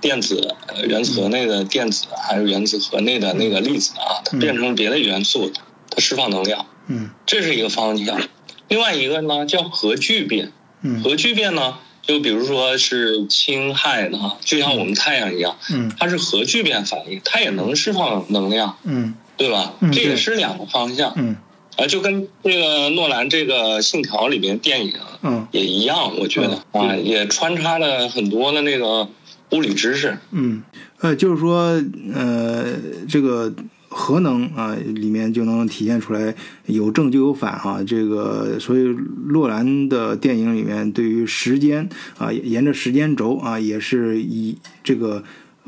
[0.00, 0.54] 电子，
[0.86, 5.50] 原子核内的电子还有原子核内的那个粒子啊，它变成别的元素，
[5.90, 6.66] 它释放能量。
[6.86, 8.20] 嗯，这是一个方向。
[8.68, 10.52] 另外一个呢叫核聚变。
[10.82, 19.74] 嗯，核聚变呢，就比如说是氢氦呢，就像我们太阳一样，嗯，它是核聚变反应，它也能释放能量，嗯，对吧？
[19.92, 21.36] 这也是两个方向，嗯，
[21.76, 29.08] 啊，就跟这个诺兰这个《信条》里面电影，嗯，也一样，我觉得啊，也穿插了很多的那个
[29.52, 30.62] 物理知识，嗯，
[31.00, 31.82] 呃，就是说，
[32.14, 32.74] 呃，
[33.08, 33.52] 这个。
[33.96, 36.34] 核能啊，里面就能体现出来
[36.66, 37.80] 有正就有反哈。
[37.86, 38.82] 这个所以
[39.26, 45.22] 洛兰的电影里面对于时间啊，沿着时间轴啊，也是以这个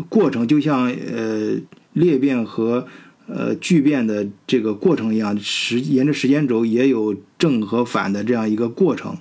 [0.08, 1.56] 过程，就像呃
[1.92, 2.88] 裂变和
[3.28, 9.16] 呃聚变的这个过程一样，时沿着时间轴也有正和反的这样一个过程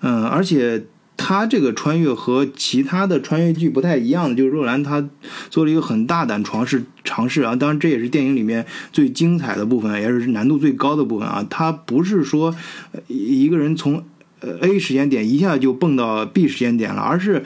[0.00, 0.86] 嗯，而且
[1.16, 5.08] 他这个穿越和其他的穿越剧不太一样的，就是若兰他
[5.50, 11.46] 做了一个很大胆尝试尝试啊，当然这也是电影里面最精彩的部分，也是难度最高的部分啊。
[11.48, 12.54] 他不是说
[13.06, 14.04] 一个人从
[14.40, 17.42] 呃 A 时间点一下就蹦到 B 时间点了，而是。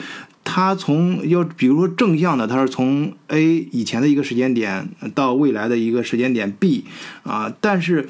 [0.53, 6.85] 他从要比如说正向的，他是从 A 以前的一个时间点到未来的一个时间点 B，
[7.23, 8.09] 啊，但是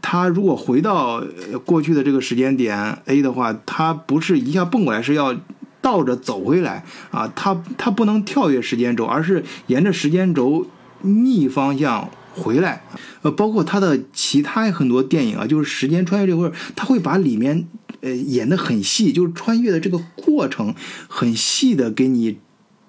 [0.00, 1.20] 他如果回到
[1.64, 5.34] 过去的这个时间点 A 的话，他不是一下蹦过来，是要
[5.82, 10.68] 倒着走回来啊，他他不能跳跃时间轴，而是沿着时间轴
[11.00, 12.84] 逆方向回来。
[13.22, 17.66] 呃，包括他的其他很多电影啊，就是时间穿越这块，他会把里面。
[18.00, 20.74] 呃，演的很细，就是穿越的这个过程
[21.08, 22.38] 很细的给你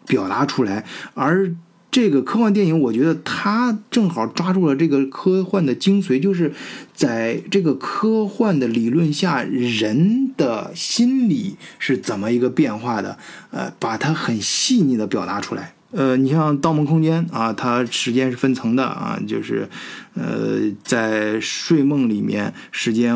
[0.08, 0.86] 表达出来。
[1.14, 1.56] 而
[1.90, 6.54] 这个科幻电影，我觉得它正好抓住了这个科幻的精髓，就是
[6.94, 13.18] 在这个科幻的理论下，人的心理是怎么一个变化的，
[13.50, 15.74] 呃，把它很细腻的表达出来。
[15.92, 19.68] 呃，你像《盗梦空间》啊，它时间是分层的啊，就是，
[20.14, 23.14] 呃，在睡梦里面，时间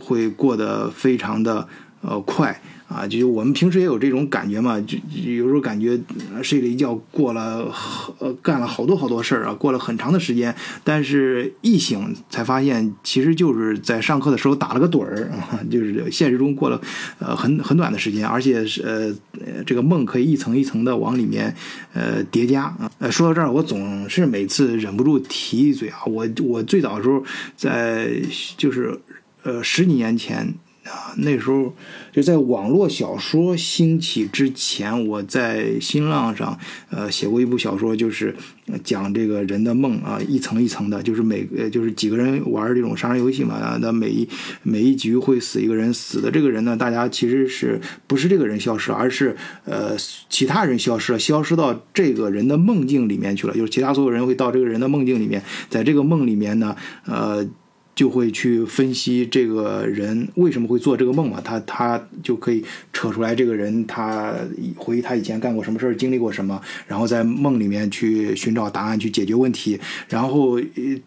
[0.00, 1.66] 会过得非常的
[2.02, 2.60] 呃快。
[2.88, 6.00] 啊，就我们平时也有这种感觉嘛，就有时候感觉
[6.42, 7.70] 睡了一觉，过了
[8.18, 16.80] 呃干了好多好多事儿啊，过了很长的时间，但是一醒才发现，其实就是在上课的时候打了个盹儿啊，就是现实中过了
[17.18, 21.54] 呃很很短的时间，而且是呃这个梦可以一层一层的往里面
[21.92, 22.90] 呃叠加啊。
[23.00, 27.22] 呃，说到这儿，我总是每次忍不住提一嘴啊，我我最早的时候
[27.54, 28.10] 在
[28.56, 28.98] 就是
[29.42, 30.54] 呃十几年前。
[30.88, 31.74] 啊，那时候
[32.18, 36.58] 就在网络小说兴起之前，我在新浪上
[36.90, 38.34] 呃写过一部小说，就是
[38.82, 44.28] 讲这个人的梦啊，一层一层的，就是每呃就是几个人玩这种杀人游戏嘛，那每一
[44.64, 49.96] 每一局会死一个人，死的这个人呢，大家其实是不是这个人消失，而是呃
[50.28, 55.40] 其他人消失了，消失到这个人的梦境里面去了，就是其他所有人会到这个人的梦境里面，
[55.70, 57.46] 在这个梦里面呢，呃。
[57.98, 64.32] 就会去分析这个人为什么会做这个梦嘛，他他就可以扯出来这个人他
[64.76, 69.76] 回忆他以前干过什么事儿，经历过什么，然后在梦里面去寻找答案，去解决问题，
[70.08, 70.60] 然后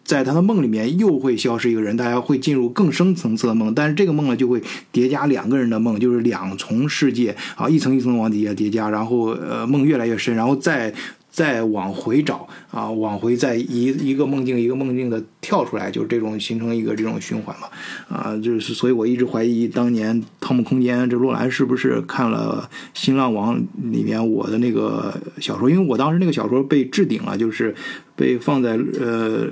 [0.04, 4.62] 在他的梦里面又会消失一个人，大家会进入更深层次的梦，但是这个梦呢就会
[4.92, 10.94] 叠加两个人的梦，就是两重世界啊，一层一层往底下叠加，然后呃梦越来越深，然后再。
[11.32, 17.70] 再往回找啊，往回再一一个梦境一个梦境的跳出来，就是这种形成一个这种循环嘛，
[18.10, 23.58] 啊，就是所以我一直怀疑当年《盗梦空间》这洛兰是不是看了新浪网
[23.92, 27.74] 里面我的那个小说，因为我当时那个小说被置顶了，就是
[28.16, 29.48] 被放在呃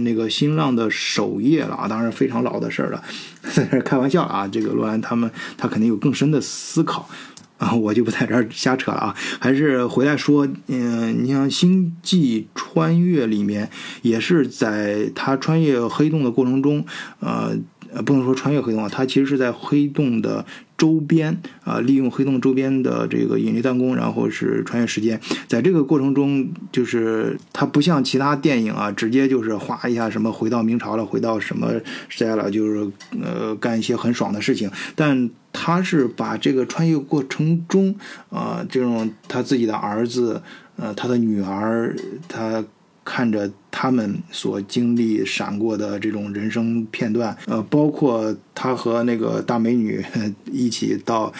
[0.00, 3.02] 那个新浪的首页了啊，当然非常老的事儿了，
[3.52, 7.08] 在 开玩笑啊，这个洛兰他们他肯定有更深的思考。
[7.60, 16.84] 啊，我就不在这儿瞎扯了啊，还是回来说，嗯，你像《星际穿越》里面，也是在他穿越黑洞的过程中，
[17.20, 17.54] 呃，
[18.04, 20.44] 不能说穿越黑洞啊，他其实是在黑洞的。
[20.80, 25.20] 周边啊，利用黑洞周边的这个引力弹弓，然后是穿越时间。
[25.46, 31.70] 在这个过程中，就是它不像其他电影啊，直接就是哗一下什么回到明朝了，回到什么
[32.08, 32.90] 时代了，就是
[33.22, 34.70] 呃干一些很爽的事情。
[34.96, 37.94] 但他是把这个穿越过程中
[38.30, 40.40] 啊，这种他自己的儿子，
[40.76, 41.94] 呃，他的女儿，
[42.26, 42.64] 他。
[43.12, 50.00] 看着他们所经历闪过的这种人生片段，呃，包括他和那个大美女
[50.52, 51.32] 一起到。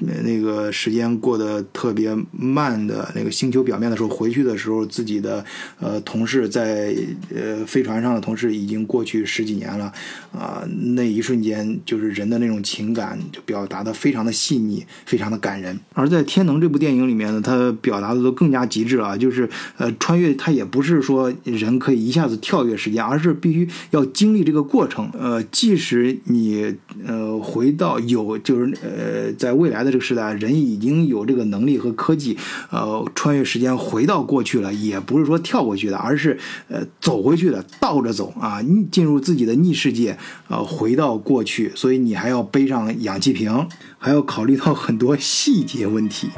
[0.00, 5.44] 那个时间过得特别慢的那个星球表面的时候，回去的时候，自己的
[5.80, 6.94] 呃同事在
[7.34, 9.92] 呃飞船上的同事已经过去十几年了，
[10.32, 10.62] 啊，
[10.94, 15.76] 那一瞬间就是人的那种情感就表达的非常的细腻，非常的感人。
[15.94, 25.10] 而在《天能》这部电影里面呢，它表达的都更加极致了，就是呃穿越，它也不是说人可以一下子跳跃时间，而是必须要经历这个过程。
[25.18, 26.72] 呃，即使你
[27.04, 29.87] 呃回到有就是呃在未来的。
[29.90, 32.36] 这个时代，人已经有这个能力和科技，
[32.70, 38.60] 呃，穿越时间回到过去了，也不是说跳过去的，而是呃走回去的，倒着走啊，
[38.90, 40.18] 进入自己的逆世界，
[40.48, 43.68] 呃，回到过去，所以你还要背上氧气瓶，
[43.98, 46.28] 还要考虑到很多细节问题。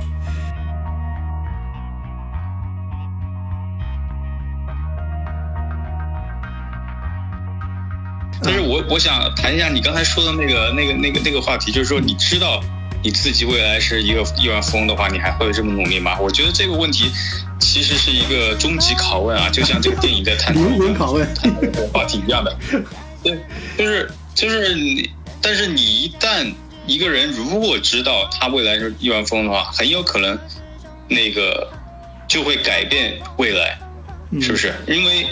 [8.43, 12.63] 但是我我想谈一下你刚才说的那个那个那个那个话题，就是说你知道。
[13.03, 16.19] 你自己未来是一个亿万富翁的话，你还会这么努力吗？
[16.21, 17.11] 我觉得这个问题
[17.59, 21.27] 其实是一个终极拷问啊，就像这个电影在探讨灵魂拷问
[21.93, 22.57] 话题一样的。
[23.23, 23.39] 对，
[23.79, 26.53] 就是就是你，但是你一旦
[26.87, 30.39] 一个人如果知道他未来是亿万富翁的话，很有可能
[31.09, 31.71] 那个
[32.29, 33.79] 就会改变未来，
[34.41, 34.75] 是不是？
[34.87, 35.27] 因为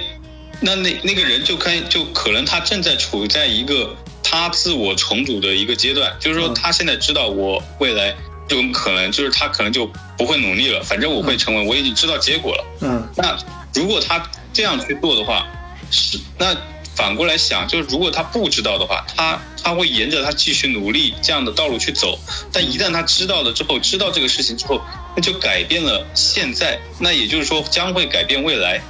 [0.60, 3.96] 那那那个人就看就可能他正在处在一个
[4.30, 8.14] 他自我重组的一个阶段，就是说他现在知道我未来
[8.46, 12.64] 就可能就是他可能就不会努力了，反正我会成为，我已经知道结果了。
[12.82, 13.38] 嗯，那
[13.72, 14.22] 如果他
[14.52, 15.46] 这样去做的话，
[15.90, 16.54] 是那。
[16.98, 22.18] 反过来想，就是如果他不知道的话，他他会沿着他继续努力这样的道路去走。
[22.52, 24.80] 但一旦他知道了之后，知道这个事情之后，
[25.14, 28.80] 那就改变了现在，那也就是说将会改变未来。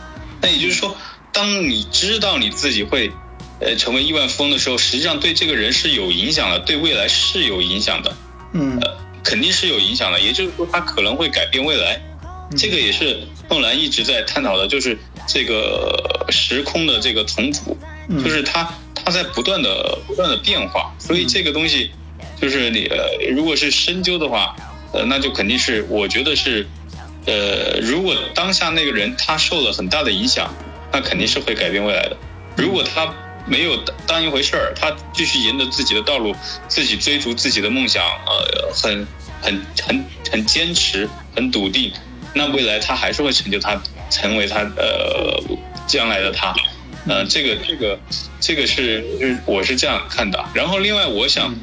[0.40, 0.96] 那也就是说，
[1.34, 3.12] 当你知道你自己会，
[3.60, 8.16] 呃，成为亿万富翁的时候，实际上对这个人是有影响的，对未来是有影响的。
[8.52, 10.20] 嗯，呃，肯定是有影响的。
[10.20, 12.00] 也就是说，他可能会改变未来。
[12.56, 14.96] 这个也是诺兰一直在探讨的，就是
[15.26, 17.76] 这个时空的这个重组。
[18.24, 21.90] 就是它，它在不断的、不断的变化，所以这个东西，
[22.40, 24.56] 就是你呃，如果是深究的话，
[24.94, 26.66] 呃，那就肯定是，我觉得是，
[27.26, 30.54] 呃，如果当下那个人他受了很大的影响，
[30.90, 32.16] 那肯定是会改变未来的。
[32.56, 33.14] 如果他
[33.46, 33.76] 没有
[34.06, 36.34] 当一回事儿，他继续沿着自己的道路，
[36.68, 39.06] 自己追逐自己的梦想，呃，很、
[39.40, 41.92] 很、很、很坚持、很笃定，
[42.34, 43.80] 那未来他还是会成就他，
[44.10, 45.42] 成为他呃
[45.86, 46.54] 将来的他。
[47.06, 47.98] 嗯，这个这个
[48.38, 50.44] 这个是是我是这样看的。
[50.52, 51.54] 然后另外我想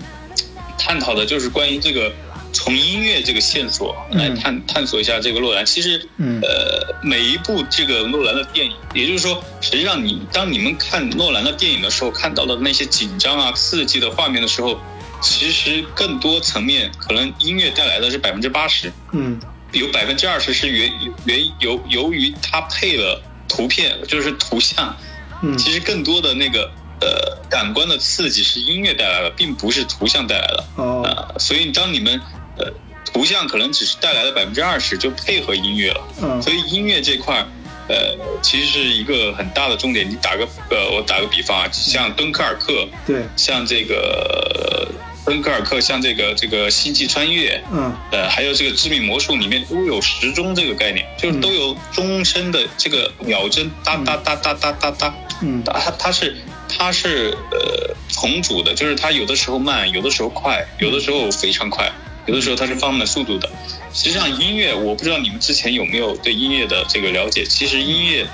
[0.78, 2.12] 探讨的就是关于这个
[2.56, 5.66] 从音乐这个线索来探探索一下这个诺兰。
[5.66, 14.80] 其实，呃，每一部这个诺兰的电影，也就是说，实际上你当你们看诺兰的电影的时候，看到的那些紧张啊、刺激的画面的时候，
[15.22, 19.38] 其实更多层面可能音乐带来的是百分之八十，嗯，
[19.74, 20.92] 有百分之二十是源
[21.26, 24.96] 源由由于他配了图片，就是图像。
[25.44, 30.66] 嗯其实更多的那个呃感官的刺激是音乐带来的，并不是图像带来的。
[30.78, 32.20] 哦，所以当你们
[32.58, 32.72] 呃
[33.06, 36.02] 图像可能只是带来了百分之二十，就配合音乐了。
[36.22, 37.46] 嗯，所以音乐这块
[37.88, 40.10] 呃其实是一个很大的重点。
[40.10, 44.88] 你打个呃我打个比方啊，像敦刻尔克，对，像这个。
[45.26, 56.38] 敦刻尔克像这个这个星际穿越，嗯，呃，还有这个致命魔术里面都有时钟这个概念，就是都有钟声的这个秒针哒哒哒哒哒哒哒，嗯，它它是
[56.70, 61.92] 它是呃重组的，就是它有的时候慢，有的时候快，有的时候非常快，
[62.26, 63.50] 有的时候它是放慢速度的。
[63.94, 68.26] 实际上音乐，我不知道你们之前有没有对音乐的这个了解，其实音乐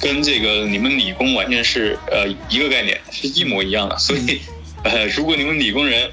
[0.00, 3.98] 跟这个你们理工完全是呃一个概念，是一模一样的。
[3.98, 4.40] 所以
[4.84, 6.10] 呃，如果你们理工人。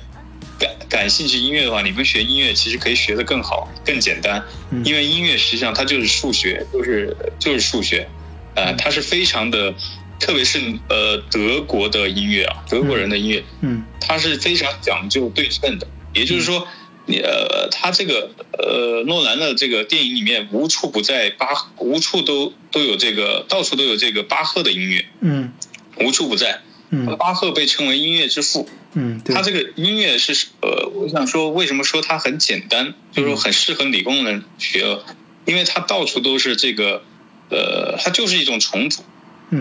[0.60, 4.44] 感感兴趣音乐的话，你们学音乐其实可以学得更好、更简单，
[4.84, 8.10] 因为音乐实际上它就是数学，就是就是数学，
[8.56, 9.72] 呃，它是非常的，
[10.20, 10.60] 特别是
[10.90, 16.68] 呃德国的音乐啊，德国人的音乐，嗯，它是非常讲究对称的，也就是说，
[17.08, 25.54] 你呃，他这个呃诺兰的这个电影里面无处不在巴，无处都都有这个，到处都有这个巴赫的音乐，嗯，
[26.02, 26.62] 无处不在。
[26.90, 28.70] 嗯，巴赫被称为音乐之父。
[28.94, 35.00] 嗯，他这个音乐是呃，我想说，为什么说它很简单，就是说很适合理工人学，
[35.46, 37.04] 因为它到处都是这个，
[37.50, 39.04] 呃，它就是一种重组。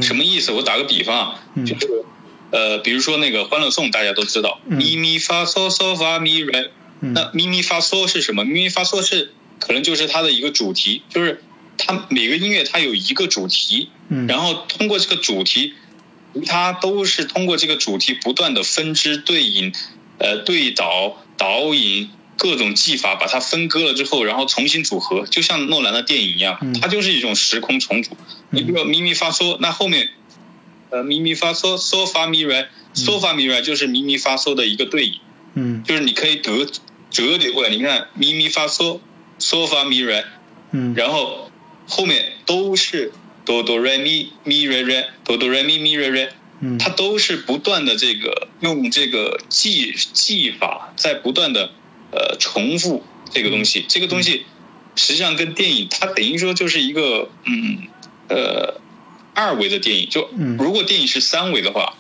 [0.01, 0.53] 什么意思？
[0.53, 2.05] 我打个比方啊，就是
[2.51, 6.67] 呃，比如说那个《欢乐颂》，大家都知道，咪咪发嗦嗦发咪来，
[7.01, 8.45] 那咪咪发嗦是什么？
[8.45, 11.43] 咪咪发嗦是可能就是它的一个主题，就是
[11.79, 13.91] 它每个音乐它有一个主题，
[14.29, 15.75] 然后通过这个主题。
[16.45, 19.73] 它都是通过这个主题不断的分支对引，
[20.19, 28.19] 呃对导导引各种技法把它分割了之后，然后重新组合，就像诺兰的电影一样，它就是一种时空重组。
[28.51, 30.11] 你比如咪咪发嗦，那后面，
[30.91, 35.21] 呃咪咪发嗦嗦发咪来嗦发咪来就是咪咪发嗦的一个对应，
[35.55, 36.67] 嗯，就是你可以折
[37.11, 39.01] 折叠过来，你看咪咪发嗦
[39.39, 40.25] 嗦发咪来，
[40.73, 41.51] 嗯，然后
[41.87, 43.13] 后面都是。
[43.47, 51.71] 哆哆来咪咪瑞瑞，哆哆来咪咪瑞瑞，嗯，它都是不断的这个用这个技技法在不断的
[52.11, 54.47] 呃重复这个东西，这个东西
[54.97, 57.87] 实际上跟电影它等于说就是一个嗯
[58.29, 58.81] 呃
[59.33, 60.29] 二维的电影，就
[60.59, 61.95] 如果电影是三维的话，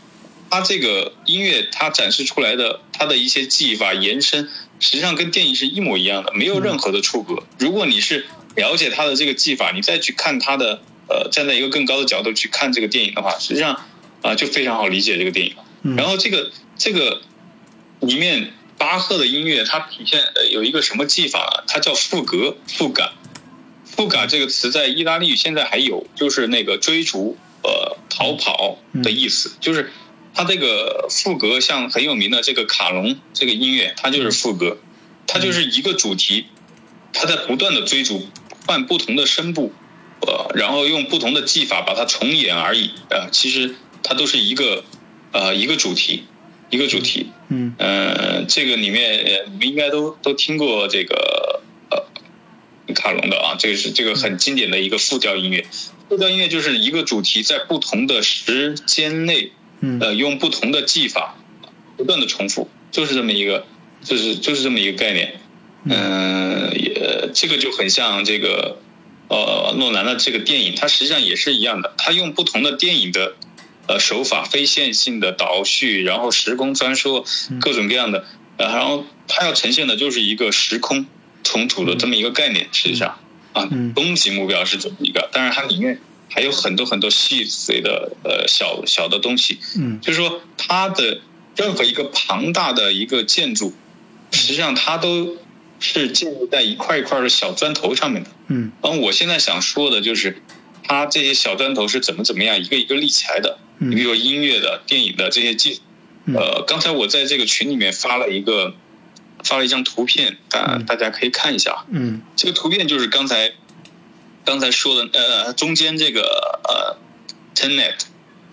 [0.50, 4.50] 它这个音乐它展示出来的它的一些技法延伸，
[4.80, 7.42] 实际上跟电影是一模一样的，没有任何的出格。
[7.58, 10.82] 如果你是了解他的这个技法，你再去看他的。
[11.08, 13.80] 呃，站在一个更高的角度去看这个电影的话，实际上
[14.22, 15.54] 啊就非常好理解这个电影。
[15.96, 17.22] 然后这个这个
[18.00, 21.62] 里面巴赫的音乐，它体现呃有一个什么技法啊？
[21.68, 23.12] 它叫赋格、赋感。
[23.84, 29.52] 赋感这个词在意大利语现在还有，就是那个追逐、呃逃跑的意思。
[29.60, 29.92] 就是
[30.36, 34.76] 他这个副歌像很有名的这个卡农这个音乐，它就是副歌，
[35.26, 36.44] 它就是一个主题，
[37.14, 38.28] 它在不断的追逐，
[38.66, 39.72] 换不同的声部，
[40.20, 44.84] 呃，然后用不同的技法把它重演而已，呃，其实它都是一个
[45.32, 46.24] 呃一个主题，
[46.68, 52.04] 一个主题，嗯，呃，这个里面你们应该都都听过这个呃
[52.94, 55.64] 卡农的啊，这个是这个很经典的一个复调音乐，
[56.10, 59.52] 复调音乐就是一个主题在不同的时间内。
[60.00, 61.36] 呃，用不同的技法，
[61.96, 63.66] 不断的重复，就是这么一个，
[64.02, 65.40] 就是就是这么一个概念。
[65.84, 68.78] 嗯，也这个就很像这个，
[69.28, 73.34] 呃，诺兰的这个电影，它实际上也是一样的，它用不同的电影的
[73.86, 77.24] 呃手法，非线性的倒叙，然后时空穿梭，
[77.60, 78.24] 各种各样的，
[78.56, 81.06] 然后他要呈现的就是一个时空
[81.44, 82.68] 冲突的这么一个概念。
[82.72, 83.18] 实际上，
[83.52, 86.00] 啊，终极目标是这么一个，但是它里面。
[86.28, 91.20] 还有很多很多细碎的呃小小的东西，嗯，就是说它的
[91.54, 93.72] 任何一个庞大的一个建筑，
[94.32, 95.36] 实际上它都
[95.78, 100.42] 是建立在一块一块的小砖头上面的，嗯，而我现在想说的就是，
[100.82, 105.80] 它这些小砖头是怎么怎么样一个一个立起来的，你比如说音乐的、电影的这些技，
[106.34, 108.74] 呃，刚才我在这个群里面发了一个
[109.44, 113.52] 发了一张图片，大大家可以看一下，嗯，这个图片就是刚才。
[114.46, 116.22] 刚才说的呃，中间这个
[116.64, 116.96] 呃
[117.54, 117.96] ，Tenet，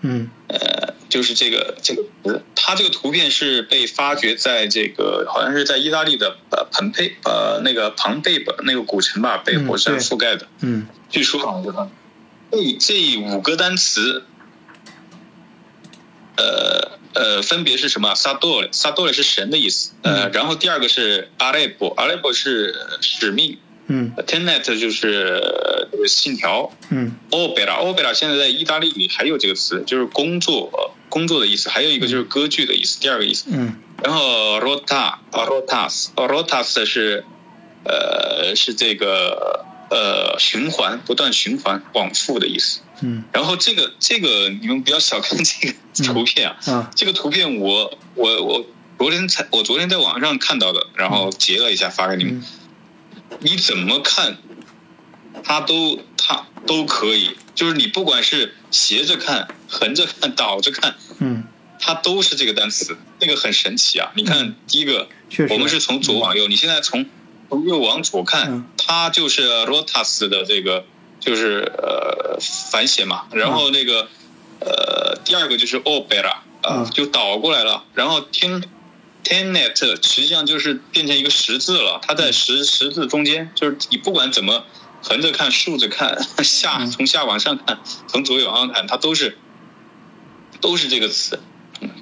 [0.02, 11.90] 嗯，呃，就是这个这个，它这个图片是被发掘在这个好像是在意大利的呃蓬佩呃那个庞贝吧那个古城吧被火山覆盖的，嗯，据说好像
[12.50, 14.24] 这这五个单词，
[16.36, 18.16] 呃呃分别是什么？
[18.16, 23.58] 萨多萨多是神的意思，呃，然后第二个是阿雷波阿雷波是使命。
[23.86, 25.42] 嗯，Tenet 就是
[26.06, 26.72] 信条。
[26.88, 31.68] 嗯，Opera，Opera 现在在意大利语还有这个词，就是工作，工作的意思。
[31.68, 33.44] 还有一个就是歌剧的意思，第二个意思。
[33.50, 37.26] 嗯，然后 Rota，Rotas，Rotas 是，
[37.84, 42.80] 呃，是这个呃循环，不断循环，往复的意思。
[43.02, 45.74] 嗯，然后这个这个你们不要小看这个
[46.04, 48.64] 图片啊，啊，这个图片我我我
[48.98, 52.42] 昨天才我昨天在网上看到的，然后截了一下发给你们。
[53.40, 54.38] 你怎么看，
[55.42, 61.44] 它都它都可以，就是你不管是斜着看、横着看、倒着看，嗯，
[61.78, 64.12] 它都是这个单词，那个很神奇啊！
[64.16, 65.08] 你看第一个，
[65.50, 67.06] 我们是从左往右，你现在从
[67.48, 70.86] 从右往左看，它就是 rotas 的这个
[71.20, 72.38] 就是呃
[72.70, 74.08] 反写嘛，然后那个
[74.60, 78.62] 呃第二个就是 opera 啊，就倒过来了，然后听。
[79.24, 84.66] Tenet 实际上就是变成一个十字了，它在十十字中间，就是你不管怎么
[85.02, 89.38] 横着看、竖着看、 下从下往上看、从左右往上看，它都是
[90.60, 91.40] 都是这个词，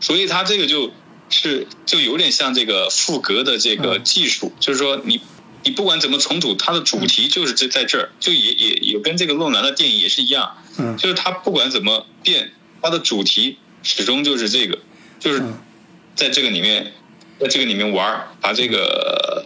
[0.00, 0.92] 所以它这个就
[1.30, 5.20] 是就有点像这个赋格的这个技术，就是说你
[5.62, 10.56] 你不管怎么重组，它的主题就是这在这儿，就也也也跟这个诺兰的电影也是一样，
[10.98, 12.52] 就是它不管怎么变，
[12.82, 14.80] 它的主题始终就是这个，
[15.20, 15.40] 就是
[16.16, 16.92] 在这个里面。
[17.42, 19.44] 在这个里面玩，把这个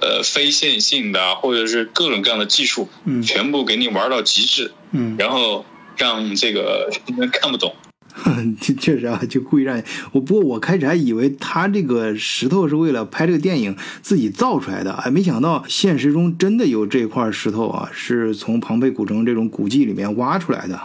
[0.00, 5.64] 呃非线性的或者是各种各样的技术，嗯，全部给你玩到极致，嗯，然后
[5.96, 6.88] 让这个
[7.18, 7.74] 人看不懂。
[8.78, 9.82] 确实啊，就故意让
[10.12, 10.20] 我。
[10.20, 20.78] 不过我开始还以为他这个石头是为了拍这个电影自己造出来的，哎，没想到现实中真的有这块石头啊，是从庞贝古城这种古迹里面挖出来的，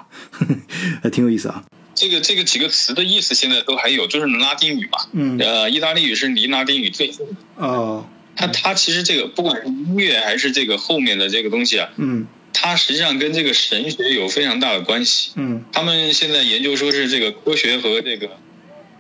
[1.04, 1.64] 还挺有意思啊。
[1.98, 5.00] 这个这个几个词的意思现在都还有，就是拉丁语嘛。
[5.14, 5.38] 嗯。
[5.40, 7.26] 呃，意大利语是离拉丁语最近。
[7.56, 8.08] 哦。
[8.36, 15.32] 它它其实这个不管是音乐还是这个后面的这个东西啊，嗯，它实际上跟这个神学有非常大的关系。
[15.38, 15.66] 嗯。
[15.74, 18.30] 他们现在研究说是这个科学和这个，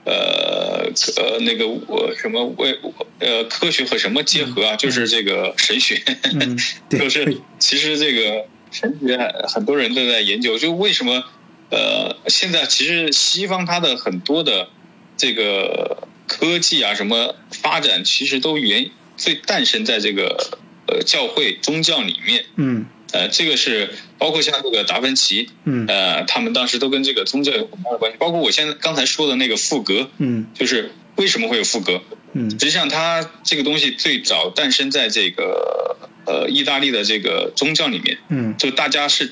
[0.06, 2.80] 呃呃那个我什么为
[3.20, 4.76] 呃科学和什么结合啊？
[4.76, 6.02] 就是这个神学。
[6.24, 6.58] 嗯。
[6.89, 11.24] 就是其实这个神学很多人都在研究，就为什么？
[11.70, 14.70] 呃，现在其实西方它的很多的
[15.18, 22.45] 这个科技啊，什么发展，其实都源最诞生在这个呃教会宗教里面。
[22.55, 22.86] 嗯。
[23.13, 28.18] 呃，这个是包括像这个达芬奇，嗯，呃，他们当时都跟这个宗教有很大的关系。
[28.20, 32.01] 包括我现在刚才说的那个赋格，嗯，就是为什么会有赋格？
[32.34, 35.95] 嗯，实际上它这个东西最早诞生在这个
[36.28, 38.20] 呃意大利的这个宗教里面。
[38.30, 39.32] 嗯，就大家是。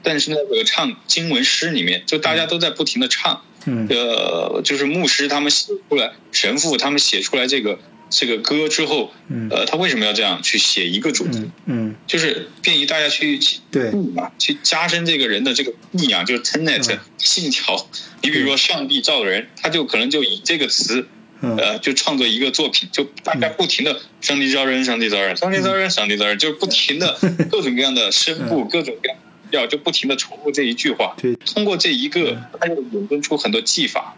[0.00, 7.78] 但是那个唱经文诗里面，就大家都在不停的唱，嗯，呃，就是牧师他们写出来，神父他们写出来这个
[8.08, 9.12] 这个歌之后，
[9.50, 11.50] 呃，他为什么要这样去写一个主题？
[11.66, 13.38] 嗯，就是便于大家去
[13.70, 17.88] 对嘛，去加深这个人的这个信仰，就是 tenet 信条。
[18.22, 21.06] 你比如说上帝造人，他就可能就以这个词，
[21.40, 27.18] 呃，就创作一个作品，就大家不停的上帝造人，上帝造人，上帝造人，上帝造人，就是不停的
[27.50, 29.18] 各种各样的声部，各种各样
[29.50, 31.14] 要就不停的重复这一句话。
[31.16, 34.14] 对，通过这一个，他又引申出很多技法。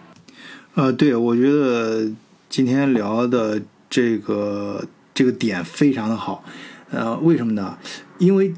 [0.74, 2.10] 呃，对，我觉得
[2.48, 3.60] 今天聊的。
[3.92, 6.44] 这个这个点非常的好，
[6.92, 7.76] 呃，为什么呢？
[8.18, 8.54] 因为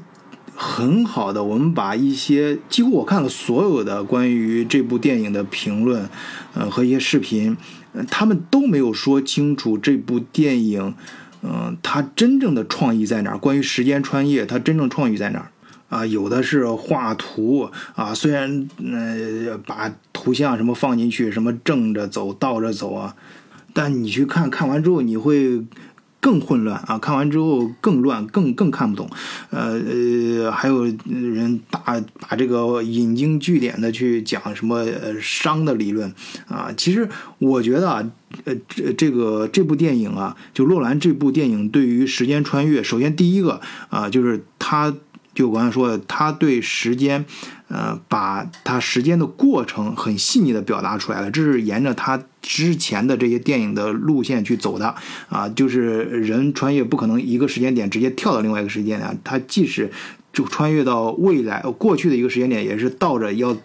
[0.55, 6.07] 很好的，我们把一些几乎我看了所有的关于这部电影的评论，
[6.53, 7.57] 呃，和一些视频，
[8.09, 10.95] 他们都没有说清楚这部电影，
[11.41, 13.37] 嗯，它真正的创意在哪儿？
[13.37, 15.49] 关于时间穿越，它真正创意在哪儿？
[15.89, 23.15] 啊，有的是画图啊，虽然呃把图像什么放进去，什么正着走、倒着走啊。
[23.73, 25.61] 但你去看看完之后，你会
[26.23, 26.97] 更混乱啊！
[26.97, 29.09] 看完之后更乱，更更看不懂。
[29.49, 36.13] 呃呃，还有人大把这个引经据典的去讲什么呃熵的理论
[36.47, 36.71] 啊。
[36.77, 37.09] 其实
[37.39, 38.09] 我觉得啊，
[38.45, 43.59] 呃这这个这部电影啊，就洛兰这部电影对于时间穿越，首先第一个
[43.89, 44.95] 啊，就是他。
[45.35, 47.25] 就我刚才说的，他对时间，
[47.67, 51.31] 呃，把他时间的过程很细腻的表达出来了。
[51.31, 54.93] 这是沿着他之前的这些电影的路线去走的
[55.29, 59.89] 啊，就是人穿越不可能一个时间点直接跳到另外一个时间点，它即使
[60.33, 63.57] 就穿越到未来过去的一个时间点，也是倒着要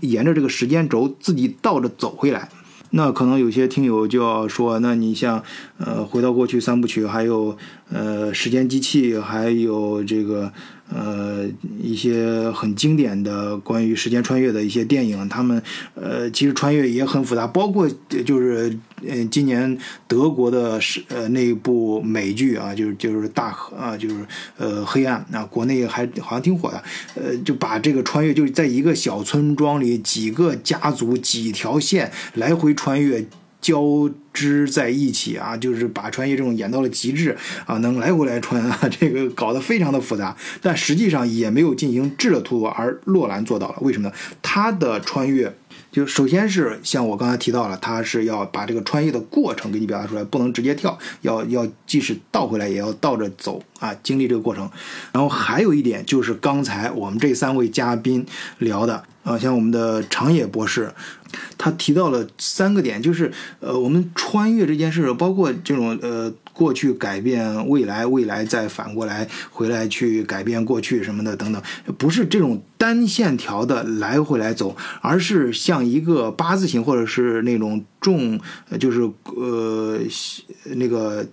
[0.00, 2.50] 沿着这个时间轴自己倒着走回来。
[2.90, 5.42] 那可能有些听友就要说，那你像
[5.78, 7.56] 呃，回到过去三部曲，还有
[7.88, 10.52] 呃，时间机器，还有这个。
[10.92, 11.46] 呃，
[11.80, 15.62] 一些很经典的关于时间穿越的一些电影，他们
[15.94, 17.88] 呃，其实穿越也很复杂，包括
[18.24, 18.76] 就是
[19.06, 19.78] 呃，今年
[20.08, 24.16] 德国的是呃那部美剧啊，就是就是大河啊，就是
[24.58, 26.82] 呃黑暗啊，国内还好像挺火的，
[27.14, 33.24] 呃，就把这个穿越就在一个小村庄里，几个家族几条线来回穿越。
[33.60, 37.36] 交织在一起啊，就是把穿越这种演到了极致
[37.66, 43.76] 啊，能来回来穿啊， 这个搞得非常的复杂，但实际上也没有进行质的突破，而洛兰做到了。
[43.80, 44.14] 为什么呢？
[44.42, 45.54] 他的穿越
[45.92, 54.70] 就首先是像我刚才提到了，他是要把这个穿越的过程给你表达出来，不能直接跳，要要即使倒回来也要倒着走啊，经历这个过程。
[55.12, 58.24] 然后还有一点就是刚才我们这三位嘉宾
[58.58, 60.92] 聊的啊，像我们的长野博士。
[61.56, 71.62] 他提到了三个点，就是呃，我们穿越这件事，包括这种呃，过去改变未来，未来再反过来回来去改变过去什么的等等，
[71.96, 78.40] 不是这种单线条的来回来走，而是像一个八字形或者是那种重，
[78.80, 80.00] 就是呃
[80.74, 81.24] 那个。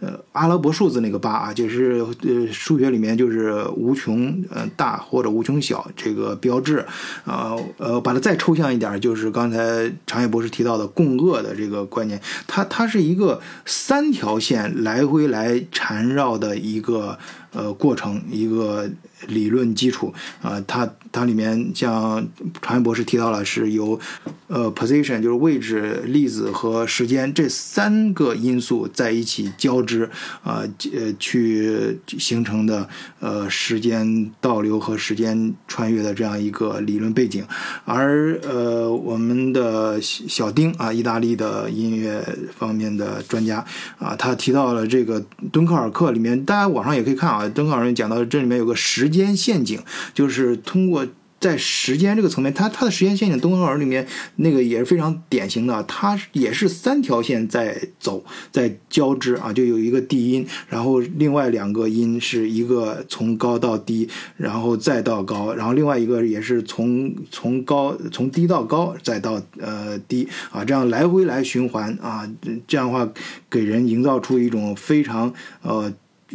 [0.00, 6.84] 呃，阿拉伯数字那个八啊，就是呃数学里面就是无穷呃大或者无穷小这个标志，
[7.24, 17.18] 啊呃把它再抽象一点，就是刚才常野博士提到的共轭的这个观念，它它是一个三条线来回来缠绕的一个。
[17.50, 18.86] 呃，过程一个
[19.26, 22.26] 理论基础啊，它它里面像
[22.62, 23.98] 长安博士提到了，是由
[24.46, 30.08] 呃 position 就是位置、粒子和时间这三个因素在一起交织
[30.42, 30.62] 啊，
[30.94, 32.88] 呃，去形成的
[33.20, 37.44] 呃时间倒流和时间穿越的这样一个理论背景。
[37.84, 42.24] 而呃，我们的小丁啊，意大利的音乐
[42.56, 43.64] 方面的专家
[43.98, 47.48] 啊，他提到了这个敦刻尔克里面，大家网上也可以看啊。
[47.48, 48.74] 敦刻尔人讲到这里面有个
[49.08, 49.80] 时间陷阱，
[50.12, 51.06] 就是通过
[51.40, 54.06] 在时间这个层面，它它的时间陷阱，东方尔里面
[54.36, 64.06] 那个也是非常典型的，它也是三条线在走，在交织啊，就有一个低音，然后另外两个音是一个从高到低，
[64.36, 72.28] 然后再到高，然后另外一个也是从从高从低到高再到呃低啊，这样来回来循环啊，
[72.66, 73.10] 这样的话
[73.48, 75.32] 给人营造出一种非常
[75.62, 75.90] 呃。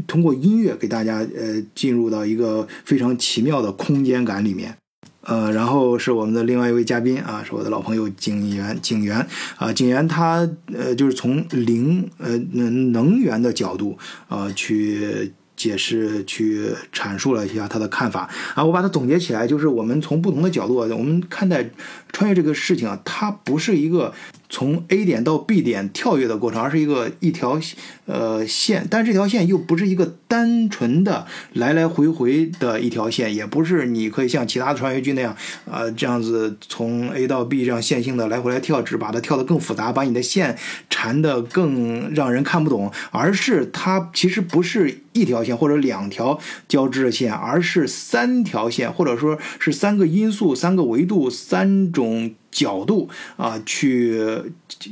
[0.07, 4.75] 通过音乐给大家呃进入到一个非常奇妙的空间感里面，
[5.21, 9.25] 呃，然后是我们的另外一位嘉宾啊，是我的老朋友景源景源
[9.57, 21.69] 啊，景源他呃就是从零呃能能源的角度啊去解释去阐述了一下他的看法啊，我把它总结起来就是我们从不同的角度我们看待
[22.11, 24.13] 穿越这个事情啊，它不是一个。
[24.49, 27.59] 从 A 点到 B 点跳跃的过程，而是一个一条
[28.05, 35.35] 呃线，但这条线又不是一个单纯的来来回回的一条线，也不是你可以像其他的穿越剧那样，
[35.65, 40.55] 呃这样子从 A 到 B 这样线性的来回来跳，只把它跳得更复杂，把你的线
[41.03, 41.13] 谈。
[41.23, 46.37] 的更让人看不懂，而是它其实不是一条线或者两条
[46.67, 54.19] 交织的线，而是三条线，或者说是三个因素、三个维度、三种角度啊，去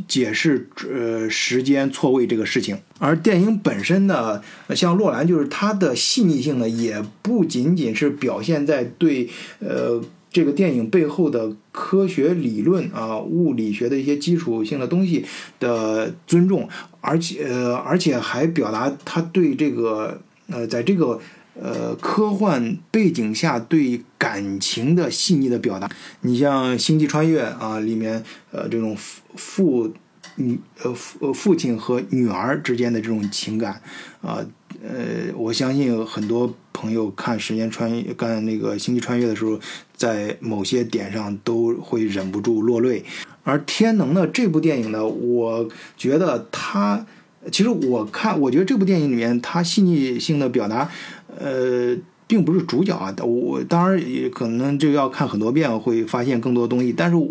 [0.07, 2.79] 解释呃时间错位这个事情。
[2.99, 4.41] 而电影本身呢，
[4.73, 10.01] 像洛兰，就是它的细腻性呢，也不仅仅是表现在对呃。
[10.31, 15.25] 这个电影背后的科学理论啊，物理学的一些基础性的东西
[15.59, 16.69] 的尊重，
[17.01, 21.19] 而且呃，而且还表达他对这个呃，在这个
[21.53, 25.89] 呃科幻背景下对感情的细腻的表达。
[26.21, 28.23] 你像《星际穿越》啊，里面
[28.53, 29.93] 呃这种父父
[30.35, 33.81] 女呃父呃父亲和女儿之间的这种情感
[34.21, 34.39] 啊，
[34.81, 39.59] 呃，我相信很多朋友看《时间穿越》干那个《星际穿越》的时候。
[40.01, 43.05] 在某些点上都会忍不住落泪，
[43.43, 47.05] 而《天能》呢这部电影呢，我觉得它
[47.51, 50.89] 其实我看，我觉得这部电影里面它细腻性的表达，
[51.37, 51.95] 呃，
[52.25, 53.13] 并不是主角啊。
[53.23, 57.29] 我当然也可能就要看很多遍会发现更多东西，但是我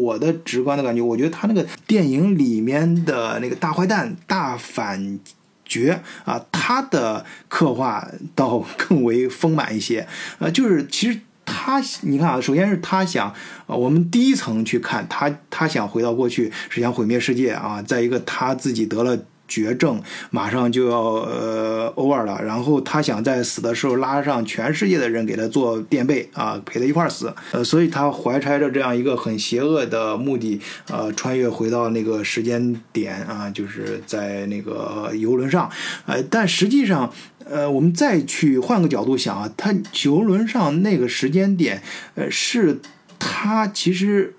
[0.00, 5.20] 我的直观的感觉，我觉得他那个电影里面的那个大坏蛋、大反
[5.64, 10.04] 角啊，他的刻画倒更为丰满一些。
[10.40, 11.20] 呃，就是其实。
[11.48, 13.32] 他，你看啊，首先是他想，
[13.66, 17.80] 我们第一层去看他，他想回到过去，是想毁灭世界啊。
[17.80, 19.18] 再一个，他自己得了
[19.48, 27.34] 绝症，马上就要呃 over 了，然后他想在死的时候拉上全世界的人给他做垫背啊，陪他一块儿死。
[27.52, 35.68] 呃，所以他怀揣着这样一个很邪恶的目的，呃，穿越回到那个时间点啊，就是在那个游轮上，
[36.06, 37.10] 呃，但实际上。
[37.50, 39.74] 呃，我们再去换个角度想啊，他
[40.04, 41.82] 游轮上那个时间点，
[42.14, 42.78] 呃，是
[43.18, 44.34] 他其实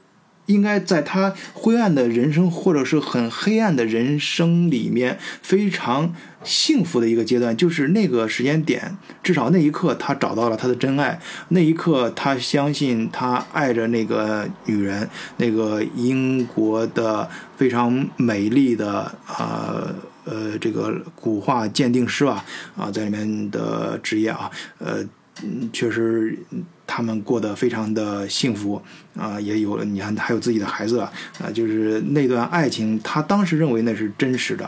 [0.49, 11.19] 应该在他灰暗的人生或者是很黑暗的人生里面非常幸福的一个阶段，就是那个时间点，至少那一刻他找到了他的真爱，
[11.49, 19.87] 那一刻他相信他爱着那个女人，那个英国的非常美丽的啊。
[20.25, 22.45] 呃，这个古画鉴定师吧，
[22.77, 25.03] 啊，在里面的职业啊，呃，
[25.43, 26.37] 嗯确实
[26.85, 28.81] 他们过得非常的幸福
[29.15, 31.11] 啊，也有了，你看还有自己的孩子啊，
[31.53, 34.65] 就是那段爱情，他当时认为那是真实的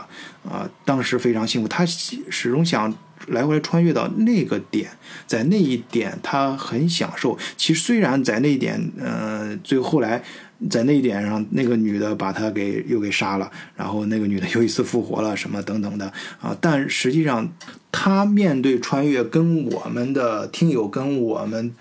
[0.48, 2.94] 啊，当时非常幸福，他始终想
[3.28, 4.90] 来回来穿越到那个点，
[5.26, 7.38] 在那一点他很享受。
[7.56, 10.22] 其实虽然在那一点，呃，最后来。
[10.70, 16.56] 在那一点上，那个女的把他给又给杀了，然后那个女的又一次复活了，什么等等的啊。
[16.60, 17.52] 但实际上，
[17.90, 21.74] 他面对穿越，跟我们的听友，跟我们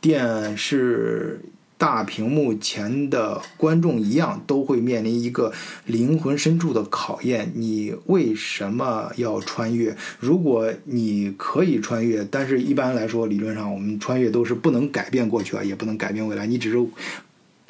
[0.00, 1.40] 电视
[1.78, 5.52] 大屏幕前的观众一样，都会面临一个
[5.86, 7.52] 灵魂深处的考验。
[7.54, 9.96] 你为什么要穿越？
[10.20, 16.76] 如果你可以穿越，但是一般来说，理论上我们穿越都是不能改变过去啊，也不能改变未来，你只是。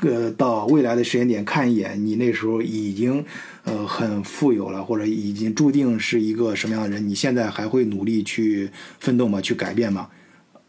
[0.00, 3.24] 呃，到未来的时间点看一眼，你那时候已经
[3.64, 7.08] 呃很富有了，或者已经注定是一个什么样的人？
[7.08, 8.70] 你现在还会努力去
[9.00, 9.40] 奋斗吗？
[9.40, 10.08] 去改变吗？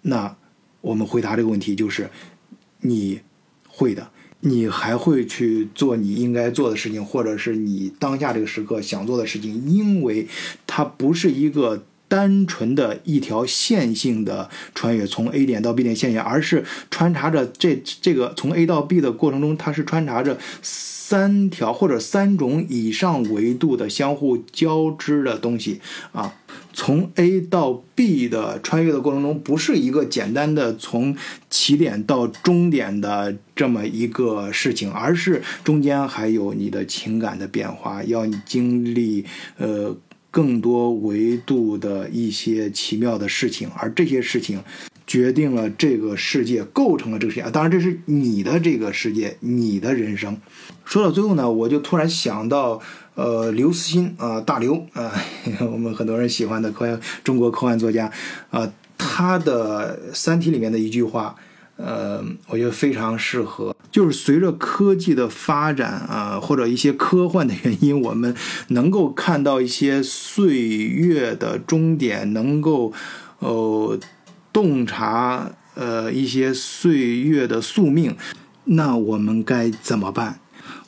[0.03, 0.33] 那
[0.79, 2.09] 我们回答这个问题就是，
[2.79, 3.19] 你
[3.67, 4.09] 会的，
[4.39, 10.25] 你还会去做你应该做的事情，或者是你当下这个时刻想做的事情，因为
[10.65, 11.83] 它不是一个。
[12.07, 25.81] 单纯的一条线性的穿越，从 A 点到 B 点线性，而是穿插着这这个从 A 到 B 的过程中，它是穿插着三条或者三种以上维度的相互交织的东西
[26.11, 26.35] 啊。
[26.73, 31.17] 从 A 到 B 的穿越的过程中，不是一个简单的从
[31.49, 39.25] 起点到终点的这么一个事情，而是中间还有你的情感的变化，要你经历
[39.57, 39.97] 呃。
[40.29, 44.61] 更多维度的一些奇妙的事情，而这些事情
[45.05, 47.49] 决定了这个世界，构成了这个世界。
[47.49, 50.37] 当然，这是你的这个世界，你的人生。
[50.85, 52.79] 说到最后呢，我就突然想到，
[53.15, 55.11] 呃，刘慈欣啊，大刘啊，
[55.71, 58.11] 我们很多人喜欢的科幻中国科幻作家
[58.49, 61.35] 啊，他的《三体》里面的一句话。
[61.77, 68.35] 呃，我觉得非常适合，就是随着科技的发展啊，或者一些科幻的原因，我们
[68.69, 72.91] 能够看到一些岁月的终点，能够
[73.39, 73.99] 呃
[74.51, 78.15] 洞察呃一些岁月的宿命，
[78.65, 80.39] 那我们该怎么办？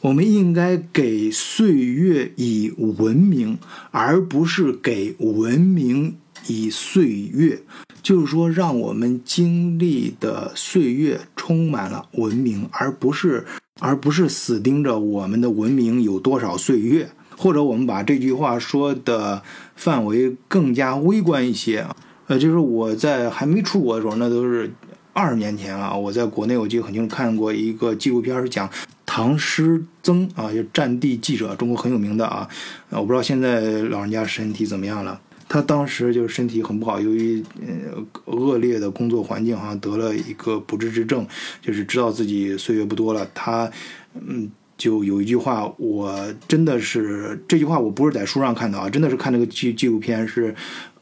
[0.02, 3.60] 我们应该给岁月以文明，
[3.92, 6.18] 而不是给文明
[6.48, 7.62] 以岁月。
[8.02, 13.46] 就是说，让我们经历的岁月充满了文明，而不是
[13.80, 17.10] 而不是死盯着我们的文明有多少岁月。
[17.38, 19.42] 或者我们把这句话说的
[19.74, 21.96] 范围更加微观一些啊，
[22.28, 24.70] 呃，就是我在还没出国的时候，那都是
[25.14, 25.96] 二十年前啊。
[25.96, 28.70] 我在国内，我记得很清楚看过一个纪录片，是讲
[29.06, 32.46] 唐诗曾啊，就战地记者，中国很有名的啊。
[32.90, 35.22] 我不知道现在老人家身体怎么样了。
[35.50, 41.26] 他当时就是身体很不好，由于呃恶劣的工作环境，好像得了一个不治之症，
[41.60, 43.28] 就是知道自己岁月不多了。
[43.34, 43.70] 他
[44.14, 44.48] 嗯，
[44.78, 50.54] 就有一句话，我真的是这句话，我不是在书上看的啊，真的是看那个纪纪录片，是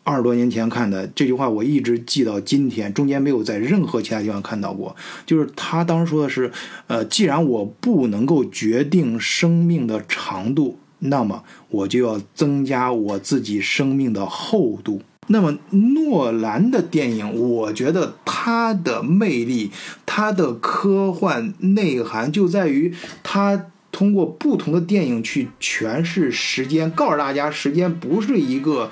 [0.03, 1.05] 二十多年前看的。
[1.07, 4.95] 这句话我一直记到今天，中间没有在任何其他地方看到过。
[5.25, 6.49] 就是他当时说的是，
[6.87, 10.79] 呃，既然我不能够决定生命的长度。
[10.99, 15.01] 那么我就要增加我自己生命的厚度。
[15.27, 19.71] 那么诺兰的电影，我觉得他的魅力，
[20.05, 22.93] 他的科幻内涵就在于
[23.23, 28.89] 他通过不同的电影去诠释时间，告诉大家时间不是一个。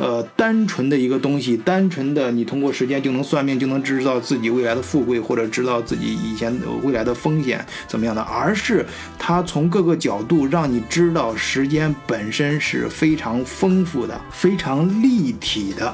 [0.00, 8.86] 呃，单纯的一个东西，单纯的你通过时间就能算命，就能知道自己未来的富贵，或者知道自己以前未来的风险怎么样的，而是
[9.18, 15.92] 它从各个角度让你知道时间本身是非常丰富的、非常立体的，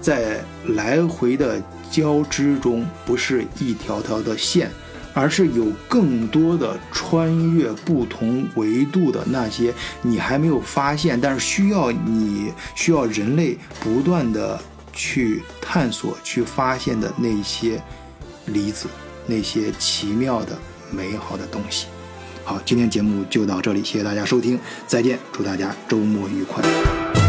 [0.00, 4.70] 在来回的交织中，不是一条条的线。
[5.14, 14.60] 而是有更多的穿越不同维度的那些你还没有发现，但是需要你需要人类不断的
[14.92, 17.82] 去探索、去发现的那些
[18.46, 18.86] 离子，
[19.26, 20.58] 那些奇妙的、
[20.90, 21.86] 美好的东西。
[22.44, 27.21] 好，今天节目就到这里，谢谢大家收听，再见，祝大家周末愉快。